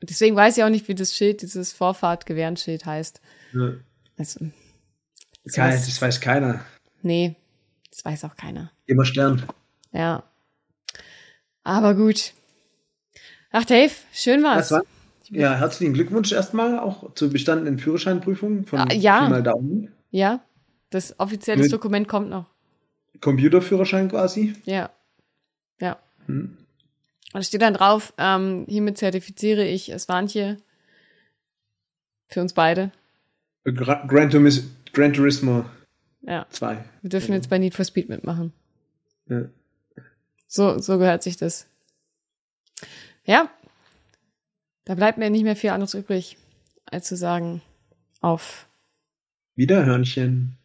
[0.00, 3.20] Und deswegen weiß ich auch nicht, wie das Schild, dieses Vorfahrtgewehrenschild heißt.
[3.52, 3.74] Ja.
[4.16, 4.46] Also,
[5.44, 6.64] das, weiß, das weiß keiner.
[7.02, 7.36] Nee,
[7.90, 8.70] das weiß auch keiner.
[8.86, 9.42] Immer Stern.
[9.92, 10.24] Ja.
[11.62, 12.32] Aber gut.
[13.50, 14.68] Ach, Dave, schön war's.
[14.68, 14.82] Das war,
[15.30, 19.28] ja, herzlichen Glückwunsch erstmal auch zur bestandenen Führerscheinprüfung von Ah, ja.
[19.28, 19.92] Pi Daumen.
[20.10, 20.40] Ja,
[20.90, 22.46] das offizielle Mit- Dokument kommt noch.
[23.20, 24.54] Computerführerschein quasi.
[24.64, 24.90] Ja.
[25.80, 25.98] Ja.
[26.26, 26.56] Hm.
[27.32, 30.58] Und da steht dann drauf, ähm, hiermit zertifiziere ich Svantje
[32.28, 32.92] für uns beide.
[33.64, 35.64] Gra Gran, Turis Gran Turismo
[36.22, 36.46] Ja.
[36.50, 36.84] 2.
[37.02, 38.52] Wir dürfen jetzt bei Need for Speed mitmachen.
[39.26, 39.46] Ja.
[40.46, 41.66] So, so gehört sich das.
[43.24, 43.48] Ja.
[44.84, 46.36] Da bleibt mir nicht mehr viel anderes übrig,
[46.86, 47.62] als zu sagen,
[48.20, 48.68] auf
[49.56, 50.56] Wiederhörnchen.